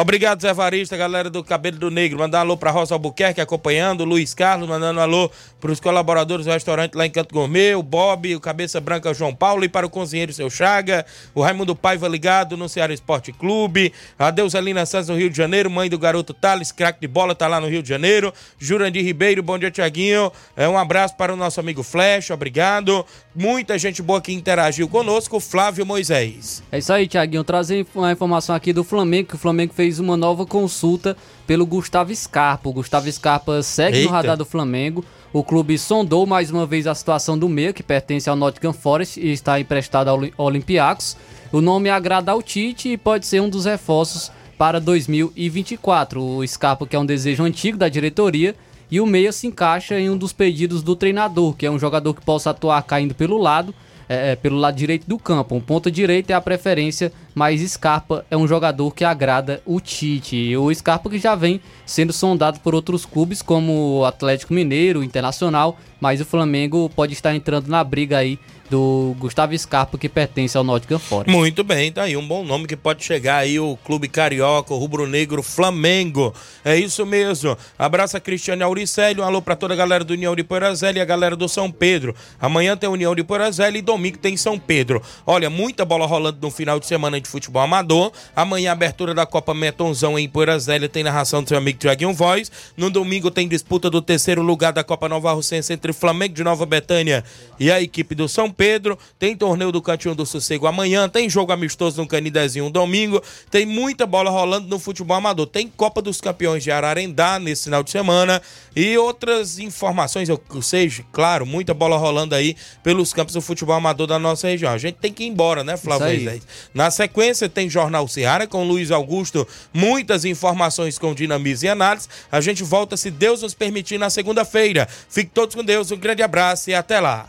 [0.00, 2.20] Obrigado, Zé Varista, galera do Cabelo do Negro.
[2.20, 5.28] Mandar um alô pra Rosa Albuquerque acompanhando, Luiz Carlos mandando um alô
[5.60, 9.64] pros colaboradores do restaurante lá em Canto Gourmet, o Bob, o Cabeça Branca João Paulo
[9.64, 14.30] e para o cozinheiro Seu Chaga, o Raimundo Paiva ligado no Ceará Esporte Clube, a
[14.30, 17.60] Deuselina Santos no Rio de Janeiro, mãe do garoto Thales, craque de bola, tá lá
[17.60, 20.30] no Rio de Janeiro, Jurandir Ribeiro, bom dia, Tiaguinho.
[20.56, 23.04] É, um abraço para o nosso amigo Flash, obrigado.
[23.34, 26.62] Muita gente boa que interagiu conosco, Flávio Moisés.
[26.70, 27.42] É isso aí, Tiaguinho.
[27.42, 31.16] Trazer uma informação aqui do Flamengo, que o Flamengo fez uma nova consulta
[31.46, 32.68] pelo Gustavo Scarpa.
[32.68, 34.08] O Gustavo Scarpa segue Eita.
[34.10, 35.02] no radar do Flamengo.
[35.32, 39.18] O clube sondou mais uma vez a situação do meia, que pertence ao Nottingham Forest
[39.18, 41.16] e está emprestado ao Olympiacos.
[41.50, 46.22] O nome agrada ao Tite e pode ser um dos reforços para 2024.
[46.22, 48.54] O Scarpa, que é um desejo antigo da diretoria,
[48.90, 52.12] e o meia se encaixa em um dos pedidos do treinador, que é um jogador
[52.14, 53.74] que possa atuar caindo pelo lado,
[54.08, 55.54] é, é, pelo lado direito do campo.
[55.54, 60.56] Um ponta direita é a preferência, mas Scarpa é um jogador que agrada o Tite.
[60.56, 65.78] O Scarpa que já vem sendo sondado por outros clubes como o Atlético Mineiro, Internacional,
[66.00, 68.38] mas o Flamengo pode estar entrando na briga aí
[68.70, 71.30] do Gustavo Scarpa, que pertence ao Nottingham Forest.
[71.30, 74.78] Muito bem, tá aí um bom nome que pode chegar aí o Clube Carioca, o
[74.78, 76.34] Rubro Negro Flamengo.
[76.64, 77.56] É isso mesmo.
[77.78, 81.02] Abraço a Cristiane Auricélio, um alô pra toda a galera do União de Porazélia e
[81.02, 82.14] a galera do São Pedro.
[82.40, 85.02] Amanhã tem União de Porazélia e domingo tem São Pedro.
[85.26, 88.12] Olha, muita bola rolando no final de semana de futebol amador.
[88.34, 92.50] Amanhã abertura da Copa Metonzão em Porazélia tem narração do seu amigo Tiaguinho Voz.
[92.76, 96.66] No domingo tem disputa do terceiro lugar da Copa Nova Russense entre Flamengo de Nova
[96.66, 97.24] Betânia
[97.58, 98.98] e a equipe do São Pedro.
[99.20, 101.08] Tem torneio do Cantinho do Sossego amanhã.
[101.08, 103.22] Tem jogo amistoso no Canidezinho domingo.
[103.50, 105.46] Tem muita bola rolando no futebol amador.
[105.46, 108.42] Tem Copa dos Campeões de Ararendá nesse final de semana.
[108.74, 114.08] E outras informações, ou seja, claro, muita bola rolando aí pelos campos do futebol amador
[114.08, 114.72] da nossa região.
[114.72, 116.42] A gente tem que ir embora, né, Flávio?
[116.74, 119.46] Na sequência, tem Jornal Seara com Luiz Augusto.
[119.72, 122.08] Muitas informações com dinamismo e análise.
[122.30, 124.88] A gente volta, se Deus nos permitir, na segunda-feira.
[125.08, 125.92] Fique todos com Deus.
[125.92, 127.28] Um grande abraço e até lá.